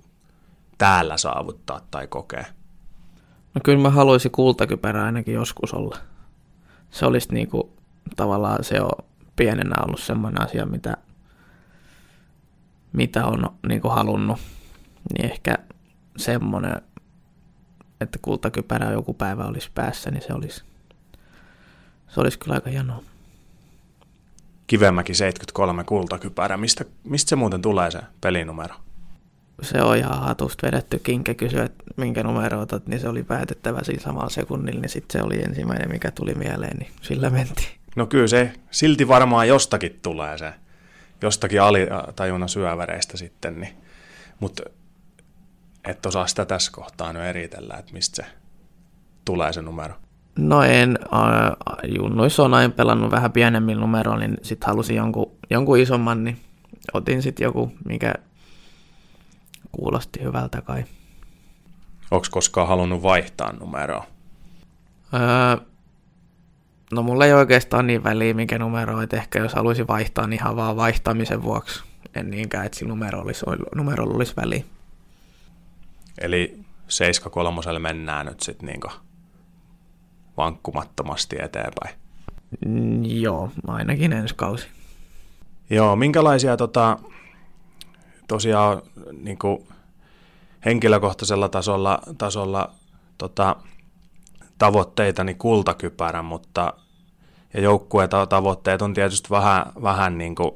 täällä 0.77 1.17
saavuttaa 1.17 1.81
tai 1.91 2.07
kokea? 2.07 2.45
No 3.55 3.61
kyllä 3.63 3.81
mä 3.81 3.89
haluaisin 3.89 4.31
kultakypärä 4.31 5.03
ainakin 5.03 5.33
joskus 5.33 5.73
olla. 5.73 5.97
Se 6.91 7.05
olisi 7.05 7.33
niin 7.33 7.49
kuin, 7.49 7.69
tavallaan 8.15 8.63
se 8.63 8.81
on 8.81 9.05
pienenä 9.35 9.75
ollut 9.85 9.99
semmoinen 9.99 10.41
asia, 10.41 10.65
mitä, 10.65 10.97
mitä 12.93 13.25
on 13.25 13.49
niin 13.67 13.81
kuin 13.81 13.93
halunnut. 13.93 14.39
Niin 15.13 15.31
ehkä 15.31 15.57
semmoinen, 16.17 16.81
että 18.01 18.19
kultakypärä 18.21 18.91
joku 18.91 19.13
päivä 19.13 19.45
olisi 19.45 19.71
päässä, 19.75 20.11
niin 20.11 20.23
se 20.27 20.33
olisi, 20.33 20.63
se 22.07 22.21
olisi 22.21 22.39
kyllä 22.39 22.55
aika 22.55 22.69
hienoa. 22.69 23.03
Kivemäki 24.69 25.13
73 25.13 25.83
kultakypärä. 25.83 26.57
Mistä, 26.57 26.85
mistä 27.03 27.29
se 27.29 27.35
muuten 27.35 27.61
tulee 27.61 27.91
se 27.91 27.99
pelinumero? 28.21 28.75
Se 29.61 29.81
on 29.81 29.97
ihan 29.97 30.19
hatusta 30.21 30.67
vedetty. 30.67 30.99
Kinke 30.99 31.33
kysyi, 31.33 31.59
että 31.59 31.83
minkä 31.97 32.23
numero 32.23 32.59
otat, 32.59 32.87
niin 32.87 32.99
se 32.99 33.09
oli 33.09 33.23
päätettävä 33.23 33.79
siinä 33.83 34.03
samalla 34.03 34.29
sekunnilla, 34.29 34.81
niin 34.81 34.89
sitten 34.89 35.19
se 35.19 35.25
oli 35.25 35.43
ensimmäinen, 35.43 35.91
mikä 35.91 36.11
tuli 36.11 36.33
mieleen, 36.33 36.77
niin 36.77 36.91
sillä 37.01 37.29
mentiin. 37.29 37.67
No 37.95 38.05
kyllä 38.05 38.27
se 38.27 38.53
silti 38.71 39.07
varmaan 39.07 39.47
jostakin 39.47 39.99
tulee 40.01 40.37
se, 40.37 40.53
jostakin 41.21 41.61
alitajunna 41.61 42.47
syöväreistä 42.47 43.17
sitten, 43.17 43.59
niin, 43.59 43.73
mutta 44.39 44.63
et 45.85 46.05
osaa 46.05 46.27
sitä 46.27 46.45
tässä 46.45 46.71
kohtaa 46.71 47.13
nyt 47.13 47.23
eritellä, 47.23 47.75
että 47.79 47.93
mistä 47.93 48.23
se 48.23 48.29
tulee 49.25 49.53
se 49.53 49.61
numero. 49.61 49.93
No 50.37 50.63
en, 50.63 50.99
äh, 51.13 51.91
junnuissa 51.97 52.43
on 52.43 52.53
aina 52.53 52.73
pelannut 52.73 53.11
vähän 53.11 53.31
pienemmillä 53.31 53.81
numeroilla, 53.81 54.19
niin 54.19 54.37
sitten 54.41 54.67
halusin 54.67 54.95
jonkun, 54.95 55.31
jonkun 55.49 55.79
isomman, 55.79 56.23
niin 56.23 56.37
otin 56.93 57.21
sitten 57.21 57.45
joku, 57.45 57.71
mikä 57.85 58.13
kuulosti 59.71 60.23
hyvältä 60.23 60.61
kai. 60.61 60.83
Onko 62.11 62.27
koskaan 62.31 62.67
halunnut 62.67 63.03
vaihtaa 63.03 63.53
numeroa? 63.53 64.05
Öö, 65.13 65.65
no 66.91 67.03
mulla 67.03 67.25
ei 67.25 67.33
oikeastaan 67.33 67.87
niin 67.87 68.03
väliä, 68.03 68.33
mikä 68.33 68.59
numero, 68.59 69.01
että 69.01 69.17
ehkä 69.17 69.39
jos 69.39 69.53
haluaisin 69.53 69.87
vaihtaa, 69.87 70.27
niin 70.27 70.39
ihan 70.39 70.55
vaan 70.55 70.75
vaihtamisen 70.75 71.43
vuoksi. 71.43 71.83
En 72.15 72.31
niinkään, 72.31 72.65
että 72.65 72.77
sillä 72.77 72.89
numero 72.89 73.19
olisi, 73.19 73.45
numerolla 73.75 74.15
olisi 74.15 74.33
väliä. 74.37 74.63
Eli 76.21 76.59
7-3 77.75 77.79
mennään 77.79 78.25
nyt 78.25 78.39
sitten 78.39 78.67
niinku 78.67 78.87
vankkumattomasti 80.39 81.35
eteenpäin. 81.39 81.95
Mm, 82.65 83.03
joo, 83.03 83.51
ainakin 83.67 84.13
ensi 84.13 84.35
kausi. 84.35 84.67
Joo, 85.69 85.95
minkälaisia 85.95 86.57
tota, 86.57 86.97
tosiaan 88.27 88.81
niin 89.21 89.39
kuin 89.39 89.67
henkilökohtaisella 90.65 91.49
tasolla, 91.49 92.01
tasolla 92.17 92.71
tota, 93.17 93.55
tavoitteita 94.57 95.23
niin 95.23 95.37
kultakypärä, 95.37 96.21
mutta 96.21 96.73
ja 97.53 97.61
joukkueen 97.61 98.09
tavoitteet 98.29 98.81
on 98.81 98.93
tietysti 98.93 99.29
vähän, 99.29 99.65
vähän 99.83 100.17
niin 100.17 100.35
kuin 100.35 100.51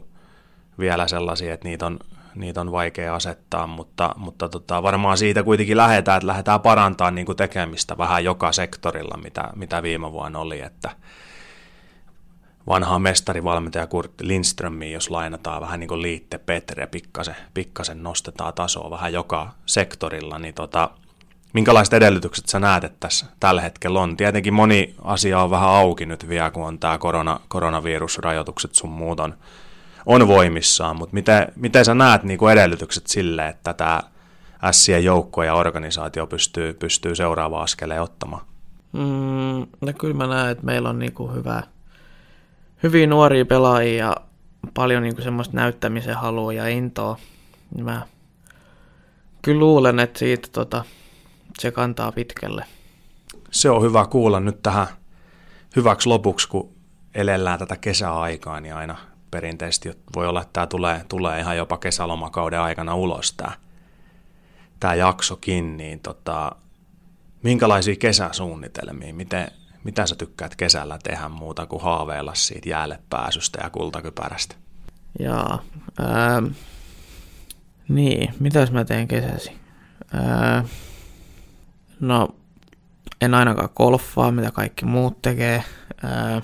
vielä 0.79 1.07
sellaisia, 1.07 1.53
että 1.53 1.67
niitä 1.67 1.85
on, 1.85 1.99
niitä 2.35 2.61
on 2.61 2.71
vaikea 2.71 3.15
asettaa, 3.15 3.67
mutta, 3.67 4.15
mutta 4.17 4.49
tota, 4.49 4.83
varmaan 4.83 5.17
siitä 5.17 5.43
kuitenkin 5.43 5.77
lähdetään, 5.77 6.17
että 6.17 6.27
lähdetään 6.27 6.61
parantamaan 6.61 7.15
niin 7.15 7.25
kuin 7.25 7.35
tekemistä 7.35 7.97
vähän 7.97 8.23
joka 8.23 8.51
sektorilla, 8.51 9.17
mitä, 9.23 9.49
mitä 9.55 9.83
viime 9.83 10.11
vuonna 10.11 10.39
oli, 10.39 10.61
että 10.61 10.89
vanhaa 12.67 12.99
mestarivalmentaja 12.99 13.87
Kurt 13.87 14.21
Lindströmiin, 14.21 14.93
jos 14.93 15.09
lainataan 15.09 15.61
vähän 15.61 15.79
niin 15.79 15.87
kuin 15.87 16.01
liitte 16.01 16.37
Petre, 16.37 16.87
pikkasen, 16.87 17.35
pikkasen 17.53 18.03
nostetaan 18.03 18.53
tasoa 18.53 18.89
vähän 18.89 19.13
joka 19.13 19.51
sektorilla, 19.65 20.39
niin 20.39 20.53
tota, 20.53 20.89
minkälaiset 21.53 21.93
edellytykset 21.93 22.49
sä 22.49 22.59
näet, 22.59 22.83
että 22.83 22.97
tässä 22.99 23.25
tällä 23.39 23.61
hetkellä 23.61 23.99
on? 23.99 24.17
Tietenkin 24.17 24.53
moni 24.53 24.95
asia 25.01 25.39
on 25.41 25.51
vähän 25.51 25.69
auki 25.69 26.05
nyt 26.05 26.29
vielä, 26.29 26.51
kun 26.51 26.67
on 26.67 26.79
tämä 26.79 26.97
korona, 26.97 27.39
koronavirusrajoitukset 27.47 28.75
sun 28.75 28.89
muut 28.89 29.19
on, 29.19 29.37
on 30.05 30.27
voimissaan, 30.27 30.95
mutta 30.95 31.13
miten, 31.13 31.47
miten 31.55 31.85
sä 31.85 31.93
näet 31.93 32.23
niin 32.23 32.39
kuin 32.39 32.53
edellytykset 32.53 33.07
sille, 33.07 33.47
että 33.47 33.73
tämä 33.73 34.01
Sien 34.71 35.03
joukko 35.03 35.43
ja 35.43 35.53
organisaatio 35.53 36.27
pystyy, 36.27 36.73
pystyy 36.73 37.15
seuraava 37.15 37.61
askeleen 37.63 38.01
ottamaan? 38.01 38.45
Mm, 38.93 39.67
no 39.81 39.93
kyllä 39.99 40.13
mä 40.13 40.27
näen, 40.27 40.51
että 40.51 40.65
meillä 40.65 40.89
on 40.89 40.99
niin 40.99 41.13
kuin 41.13 41.33
hyvä, 41.33 41.63
hyviä 42.83 43.07
nuoria 43.07 43.45
pelaajia 43.45 44.05
ja 44.05 44.15
paljon 44.73 45.03
niin 45.03 45.15
kuin 45.15 45.23
semmoista 45.23 45.55
näyttämisen 45.55 46.15
halua 46.15 46.53
ja 46.53 46.67
intoa. 46.67 47.17
Mä 47.81 48.01
kyllä 49.41 49.59
luulen, 49.59 49.99
että 49.99 50.19
siitä 50.19 50.49
tota, 50.51 50.83
se 51.59 51.71
kantaa 51.71 52.11
pitkälle. 52.11 52.65
Se 53.51 53.69
on 53.69 53.81
hyvä 53.81 54.05
kuulla 54.05 54.39
nyt 54.39 54.61
tähän 54.63 54.87
hyväksi 55.75 56.09
lopuksi, 56.09 56.49
kun 56.49 56.73
elellään 57.15 57.59
tätä 57.59 57.77
kesäaikaa, 57.77 58.59
niin 58.59 58.75
aina 58.75 58.97
perinteisesti 59.33 59.91
voi 60.15 60.27
olla, 60.27 60.41
että 60.41 60.53
tämä 60.53 60.67
tulee, 60.67 61.05
tulee 61.09 61.39
ihan 61.39 61.57
jopa 61.57 61.77
kesälomakauden 61.77 62.59
aikana 62.59 62.95
ulos 62.95 63.33
tämä, 63.33 63.51
tämä 64.79 64.95
jaksokin, 64.95 65.77
niin 65.77 65.99
tota, 65.99 66.51
minkälaisia 67.43 67.95
kesäsuunnitelmia, 67.95 69.13
miten, 69.13 69.47
mitä 69.83 70.05
sä 70.07 70.15
tykkäät 70.15 70.55
kesällä 70.55 70.99
tehdä 71.03 71.29
muuta 71.29 71.65
kuin 71.65 71.81
haaveilla 71.81 72.33
siitä 72.35 72.69
jäälle 72.69 72.99
pääsystä 73.09 73.59
ja 73.63 73.69
kultakypärästä? 73.69 74.55
Jaa, 75.19 75.63
ää, 75.99 76.43
niin, 77.89 78.33
mitäs 78.39 78.71
mä 78.71 78.85
teen 78.85 79.07
kesäsi? 79.07 79.51
Ää, 80.13 80.65
no, 81.99 82.35
en 83.21 83.33
ainakaan 83.33 83.69
golfaa, 83.75 84.31
mitä 84.31 84.51
kaikki 84.51 84.85
muut 84.85 85.21
tekee. 85.21 85.63
Ää, 86.03 86.41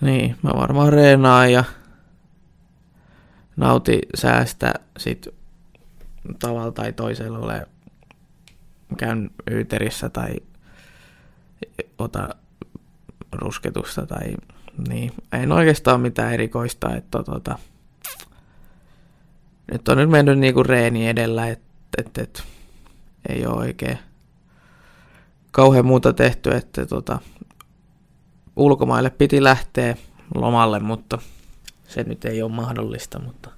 niin, 0.00 0.36
mä 0.42 0.50
varmaan 0.54 0.92
reenaan 0.92 1.52
ja 1.52 1.64
nauti 3.56 3.98
säästä 4.14 4.74
sit 4.98 5.28
tavalla 6.38 6.72
tai 6.72 6.92
toisella 6.92 7.38
ole 7.38 7.66
käyn 8.96 9.30
yyterissä 9.50 10.08
tai 10.08 10.34
ota 11.98 12.28
rusketusta 13.32 14.06
tai 14.06 14.34
niin. 14.88 15.12
En 15.32 15.52
oikeastaan 15.52 16.00
mitään 16.00 16.34
erikoista, 16.34 16.96
että 16.96 17.22
tota, 17.22 17.58
nyt 19.72 19.88
on 19.88 19.98
nyt 19.98 20.10
mennyt 20.10 20.38
niinku 20.38 20.62
reeni 20.62 21.08
edellä, 21.08 21.48
että 21.48 21.70
et, 21.98 22.18
et, 22.18 22.42
ei 23.28 23.46
ole 23.46 23.56
oikein 23.56 23.98
kauhean 25.50 25.86
muuta 25.86 26.12
tehty, 26.12 26.50
että 26.50 26.86
tota, 26.86 27.18
ulkomaille 28.60 29.10
piti 29.10 29.44
lähteä 29.44 29.96
lomalle, 30.34 30.80
mutta 30.80 31.18
se 31.88 32.02
nyt 32.02 32.24
ei 32.24 32.42
ole 32.42 32.52
mahdollista, 32.52 33.18
mutta 33.18 33.50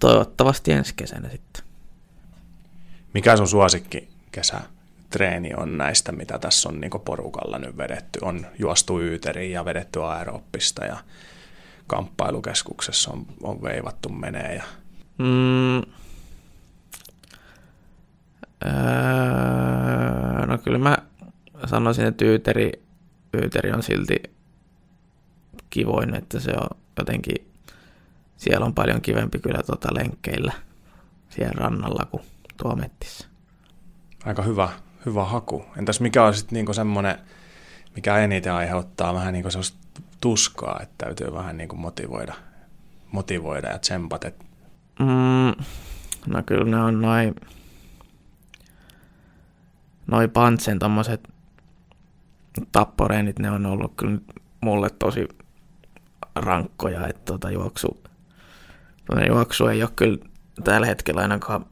toivottavasti 0.00 0.72
ensi 0.72 0.94
kesänä 0.96 1.28
sitten. 1.28 1.64
Mikä 3.14 3.36
sun 3.36 3.48
suosikki 3.48 4.08
kesä 4.32 4.60
treeni 5.10 5.54
on 5.56 5.78
näistä, 5.78 6.12
mitä 6.12 6.38
tässä 6.38 6.68
on 6.68 6.80
niin 6.80 6.90
porukalla 7.04 7.58
nyt 7.58 7.76
vedetty. 7.76 8.18
On 8.22 8.46
juostu 8.58 9.00
yyteriin 9.00 9.52
ja 9.52 9.64
vedetty 9.64 10.02
aerooppista 10.04 10.84
ja 10.84 10.96
kamppailukeskuksessa 11.86 13.10
on, 13.12 13.26
on 13.42 13.62
veivattu 13.62 14.08
menee. 14.08 14.54
Ja... 14.54 14.64
Mm. 15.18 15.78
Öö, 18.66 20.46
no 20.46 20.58
kyllä 20.58 20.78
mä 20.78 20.98
sanoisin, 21.66 22.04
että 22.04 22.24
yyteri, 22.24 22.72
yyteri 23.42 23.72
on 23.72 23.82
silti 23.82 24.16
kivoin, 25.70 26.14
että 26.14 26.40
se 26.40 26.52
on 26.60 26.78
jotenkin, 26.98 27.50
siellä 28.36 28.66
on 28.66 28.74
paljon 28.74 29.00
kivempi 29.00 29.38
kyllä 29.38 29.62
tuota 29.66 29.88
lenkkeillä 29.94 30.52
siellä 31.28 31.54
rannalla 31.56 32.06
kuin 32.10 32.22
Tuomettissä. 32.56 33.26
Aika 34.24 34.42
hyvä, 34.42 34.68
hyvä 35.06 35.24
haku. 35.24 35.64
Entäs 35.76 36.00
mikä 36.00 36.24
on 36.24 36.34
sitten 36.34 36.54
niinku 36.54 36.72
semmoinen, 36.72 37.18
mikä 37.94 38.18
eniten 38.18 38.52
aiheuttaa 38.52 39.14
vähän 39.14 39.32
niinku 39.32 39.50
sellaista 39.50 39.78
tuskaa, 40.20 40.80
että 40.82 41.04
täytyy 41.04 41.32
vähän 41.32 41.56
niinku 41.56 41.76
motivoida 41.76 42.34
motivoida 43.12 43.68
ja 43.68 43.78
tsempata? 43.78 44.30
Mm, 44.98 45.64
no 46.26 46.42
kyllä 46.46 46.64
ne 46.64 46.82
on 46.82 47.00
noin 47.00 47.34
noi 50.06 50.28
pantsen 50.28 50.78
tommoset 50.78 51.28
tapporeenit, 52.72 53.38
ne 53.38 53.50
on 53.50 53.66
ollut 53.66 53.92
kyllä 53.96 54.18
mulle 54.60 54.88
tosi 54.98 55.28
rankkoja, 56.34 57.06
että 57.06 57.22
tota 57.24 57.50
juoksu, 57.50 58.02
tuonne 59.06 59.26
juoksu 59.26 59.66
ei 59.66 59.82
ole 59.82 59.90
kyllä 59.96 60.18
tällä 60.64 60.86
hetkellä 60.86 61.20
ainakaan 61.20 61.66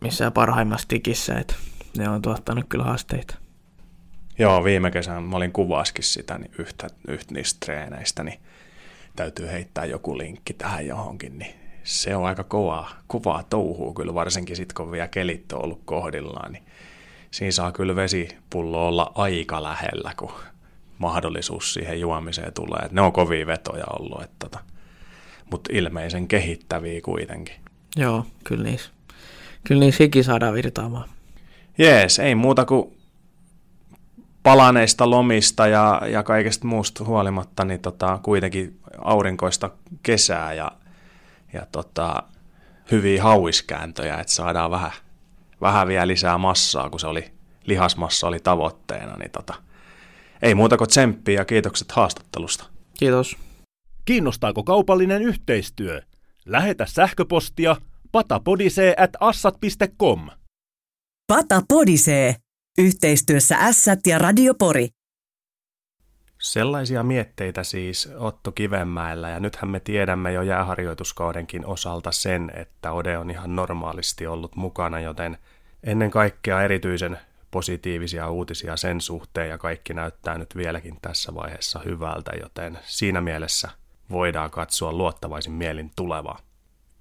missään 0.00 0.32
parhaimmassa 0.32 0.88
tikissä, 0.88 1.38
että 1.38 1.54
ne 1.98 2.08
on 2.08 2.22
tuottanut 2.22 2.64
kyllä 2.68 2.84
haasteita. 2.84 3.34
Joo, 4.38 4.64
viime 4.64 4.90
kesänä 4.90 5.20
mä 5.20 5.36
olin 5.36 5.52
kuvaskin 5.52 6.04
sitä 6.04 6.38
niin 6.38 6.50
yhtä, 6.58 6.86
yhtä 7.08 7.34
niistä 7.34 7.66
treeneistä, 7.66 8.22
niin 8.22 8.40
täytyy 9.16 9.46
heittää 9.46 9.84
joku 9.84 10.18
linkki 10.18 10.54
tähän 10.54 10.86
johonkin, 10.86 11.38
niin 11.38 11.54
se 11.84 12.16
on 12.16 12.26
aika 12.26 12.44
kovaa, 12.44 12.90
kovaa 13.06 13.42
touhua 13.42 13.94
kyllä, 13.94 14.14
varsinkin 14.14 14.56
sitten 14.56 14.74
kun 14.74 14.92
vielä 14.92 15.08
kelit 15.08 15.52
on 15.52 15.64
ollut 15.64 15.82
kohdillaan, 15.84 16.52
niin 16.52 16.64
siinä 17.30 17.52
saa 17.52 17.72
kyllä 17.72 17.96
vesipullo 17.96 18.88
olla 18.88 19.12
aika 19.14 19.62
lähellä, 19.62 20.12
kun 20.16 20.32
mahdollisuus 20.98 21.74
siihen 21.74 22.00
juomiseen 22.00 22.52
tulee. 22.54 22.80
Et 22.84 22.92
ne 22.92 23.00
on 23.00 23.12
kovia 23.12 23.46
vetoja 23.46 23.84
ollut, 23.98 24.22
että 24.22 24.36
tota, 24.38 24.58
mutta 25.50 25.70
ilmeisen 25.72 26.28
kehittäviä 26.28 27.00
kuitenkin. 27.00 27.54
Joo, 27.96 28.26
kyllä 28.44 28.64
niissä, 28.64 28.90
kyllä 29.64 29.80
niissä 29.80 30.04
hiki 30.04 30.22
saadaan 30.22 30.54
virtaamaan. 30.54 31.08
Jees, 31.78 32.18
ei 32.18 32.34
muuta 32.34 32.64
kuin 32.64 32.98
palaneista 34.42 35.10
lomista 35.10 35.66
ja, 35.66 36.02
ja 36.10 36.22
kaikesta 36.22 36.66
muusta 36.66 37.04
huolimatta, 37.04 37.64
niin 37.64 37.80
tota, 37.80 38.18
kuitenkin 38.22 38.78
aurinkoista 38.98 39.70
kesää 40.02 40.52
ja, 40.52 40.72
ja 41.52 41.66
tota, 41.72 42.22
hyviä 42.90 43.22
hauiskääntöjä, 43.22 44.18
että 44.18 44.32
saadaan 44.32 44.70
vähän, 44.70 44.92
vähän 45.60 45.88
vielä 45.88 46.06
lisää 46.06 46.38
massaa, 46.38 46.90
kun 46.90 47.00
se 47.00 47.06
oli, 47.06 47.30
lihasmassa 47.66 48.26
oli 48.26 48.38
tavoitteena, 48.38 49.16
niin 49.16 49.30
tota, 49.30 49.54
ei 50.42 50.54
muuta 50.54 50.76
kuin 50.76 50.88
tsemppiä 50.88 51.40
ja 51.40 51.44
kiitokset 51.44 51.92
haastattelusta. 51.92 52.64
Kiitos. 52.98 53.36
Kiinnostaako 54.04 54.62
kaupallinen 54.62 55.22
yhteistyö? 55.22 56.02
Lähetä 56.46 56.86
sähköpostia 56.86 57.76
patapodisee 58.12 58.94
at 58.98 59.10
assat.com. 59.20 60.28
Pata 61.26 61.62
Podisee. 61.68 62.36
Yhteistyössä 62.78 63.56
Ässät 63.56 64.00
ja 64.06 64.18
Radiopori. 64.18 64.88
Sellaisia 66.38 67.02
mietteitä 67.02 67.64
siis 67.64 68.12
Otto 68.16 68.52
Kivenmäellä, 68.52 69.28
ja 69.28 69.40
nythän 69.40 69.70
me 69.70 69.80
tiedämme 69.80 70.32
jo 70.32 70.42
jääharjoituskaudenkin 70.42 71.66
osalta 71.66 72.12
sen, 72.12 72.52
että 72.54 72.92
Ode 72.92 73.18
on 73.18 73.30
ihan 73.30 73.56
normaalisti 73.56 74.26
ollut 74.26 74.56
mukana, 74.56 75.00
joten 75.00 75.38
ennen 75.84 76.10
kaikkea 76.10 76.62
erityisen 76.62 77.18
positiivisia 77.50 78.30
uutisia 78.30 78.76
sen 78.76 79.00
suhteen, 79.00 79.48
ja 79.48 79.58
kaikki 79.58 79.94
näyttää 79.94 80.38
nyt 80.38 80.56
vieläkin 80.56 80.98
tässä 81.02 81.34
vaiheessa 81.34 81.80
hyvältä, 81.84 82.32
joten 82.42 82.78
siinä 82.82 83.20
mielessä 83.20 83.68
voidaan 84.10 84.50
katsoa 84.50 84.92
luottavaisin 84.92 85.52
mielin 85.52 85.90
tulevaa. 85.96 86.38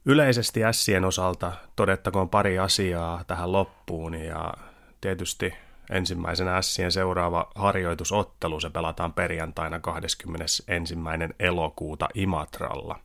Yleisesti 0.05 0.59
Sien 0.71 1.05
osalta 1.05 1.53
todettakoon 1.75 2.29
pari 2.29 2.59
asiaa 2.59 3.23
tähän 3.23 3.51
loppuun, 3.51 4.15
ja 4.15 4.53
tietysti 5.01 5.53
ensimmäisenä 5.89 6.61
Sien 6.61 6.91
seuraava 6.91 7.51
harjoitusottelu, 7.55 8.59
se 8.59 8.69
pelataan 8.69 9.13
perjantaina 9.13 9.79
21. 9.79 10.63
elokuuta 11.39 12.09
Imatralla. 12.13 12.99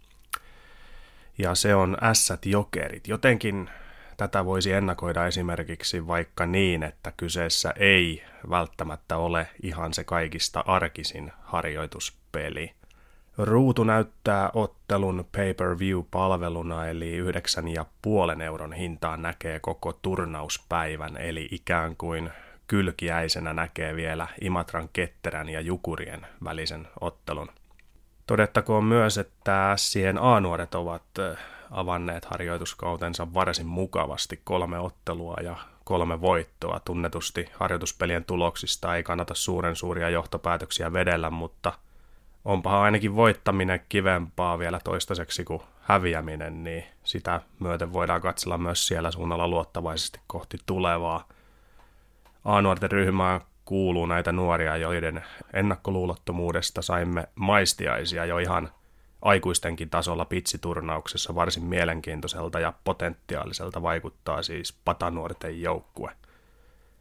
Ja 1.39 1.55
se 1.55 1.75
on 1.75 1.97
Ässät 2.03 2.47
Jokerit. 2.47 3.09
Jotenkin 3.09 3.71
tätä 4.17 4.45
voisi 4.45 4.73
ennakoida 4.73 5.27
esimerkiksi 5.27 6.07
vaikka 6.07 6.47
niin, 6.47 6.83
että 6.83 7.13
kyseessä 7.17 7.75
ei 7.77 8.25
välttämättä 8.51 9.17
ole 9.17 9.49
ihan 9.63 9.95
se 9.95 10.05
kaikista 10.05 10.65
arkisin 10.67 11.33
harjoituspeli. 11.41 12.75
Ruutu 13.39 13.85
näyttää 13.85 14.51
ottelun 14.55 15.25
pay-per-view-palveluna, 15.37 16.87
eli 16.89 17.21
9,5 18.37 18.43
euron 18.43 18.73
hintaan 18.73 19.23
näkee 19.23 19.61
koko 19.61 19.93
turnauspäivän, 19.93 21.17
eli 21.17 21.49
ikään 21.51 21.97
kuin 21.97 22.31
kylkiäisenä 22.67 23.53
näkee 23.53 23.97
vielä 23.97 24.27
Imatran 24.41 24.89
ketterän 24.93 25.49
ja 25.49 25.61
Jukurien 25.61 26.27
välisen 26.45 26.89
ottelun. 27.01 27.49
Todettakoon 28.27 28.85
myös, 28.85 29.19
että 29.19 29.73
siihen 29.77 30.19
A-nuoret 30.19 30.75
ovat 30.75 31.03
avanneet 31.71 32.25
harjoituskautensa 32.25 33.35
varsin 33.35 33.67
mukavasti 33.67 34.41
kolme 34.45 34.79
ottelua 34.79 35.37
ja 35.43 35.57
kolme 35.85 36.21
voittoa. 36.21 36.81
Tunnetusti 36.81 37.49
harjoituspelien 37.53 38.25
tuloksista 38.25 38.97
ei 38.97 39.03
kannata 39.03 39.35
suuren 39.35 39.77
suuria 39.77 40.11
johtopäätöksiä 40.11 40.93
vedellä, 40.93 41.31
mutta 41.31 41.73
onpahan 42.45 42.83
ainakin 42.83 43.17
voittaminen 43.17 43.81
kivempaa 43.89 44.59
vielä 44.59 44.81
toistaiseksi 44.85 45.45
kuin 45.45 45.63
häviäminen, 45.81 46.65
niin 46.65 46.85
sitä 47.05 47.41
myöten 47.61 47.93
voidaan 47.93 48.21
katsella 48.21 48.59
myös 48.59 48.87
siellä 48.87 49.11
suunnalla 49.11 49.49
luottavaisesti 49.49 50.21
kohti 50.27 50.59
tulevaa. 50.67 51.29
A-nuorten 52.45 52.91
ryhmään 52.91 53.41
kuuluu 53.65 54.07
näitä 54.07 54.33
nuoria, 54.33 54.77
joiden 54.77 55.25
ennakkoluulottomuudesta 55.53 56.83
saimme 56.83 57.29
maistiaisia 57.35 58.25
jo 58.25 58.39
ihan 58.39 58.71
aikuistenkin 59.23 59.91
tasolla 59.91 60.25
pitsiturnauksessa 60.25 61.35
varsin 61.35 61.65
mielenkiintoiselta 61.65 62.61
ja 62.61 62.73
potentiaaliselta 62.85 63.83
vaikuttaa 63.83 64.43
siis 64.43 64.73
patanuorten 64.85 65.63
joukkue. 65.63 66.13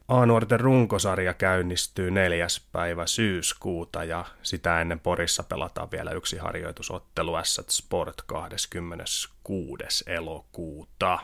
A-nuorten 0.07 0.59
runkosarja 0.59 1.33
käynnistyy 1.33 2.11
neljäs 2.11 2.67
päivä 2.71 3.07
syyskuuta 3.07 4.03
ja 4.03 4.25
sitä 4.43 4.81
ennen 4.81 4.99
Porissa 4.99 5.43
pelataan 5.43 5.91
vielä 5.91 6.11
yksi 6.11 6.37
harjoitusottelu 6.37 7.35
Assat 7.35 7.69
Sport 7.69 8.21
26. 8.21 10.03
elokuuta. 10.07 11.19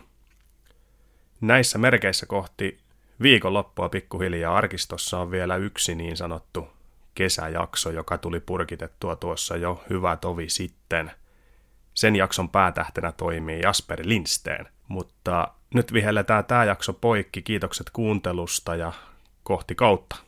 Näissä 1.41 1.77
merkeissä 1.77 2.25
kohti 2.25 2.86
viikonloppua 3.21 3.89
pikkuhiljaa 3.89 4.57
arkistossa 4.57 5.19
on 5.19 5.31
vielä 5.31 5.55
yksi 5.55 5.95
niin 5.95 6.17
sanottu 6.17 6.67
kesäjakso, 7.15 7.91
joka 7.91 8.17
tuli 8.17 8.39
purkitettua 8.39 9.15
tuossa 9.15 9.57
jo 9.57 9.83
hyvä 9.89 10.17
tovi 10.17 10.49
sitten. 10.49 11.11
Sen 11.93 12.15
jakson 12.15 12.49
päätähtenä 12.49 13.11
toimii 13.11 13.61
Jasper 13.61 13.99
Lindsteen, 14.03 14.67
mutta 14.87 15.47
nyt 15.73 15.93
vihelletään 15.93 16.45
tämä 16.45 16.63
jakso 16.63 16.93
poikki. 16.93 17.41
Kiitokset 17.41 17.89
kuuntelusta 17.89 18.75
ja 18.75 18.93
kohti 19.43 19.75
kautta. 19.75 20.26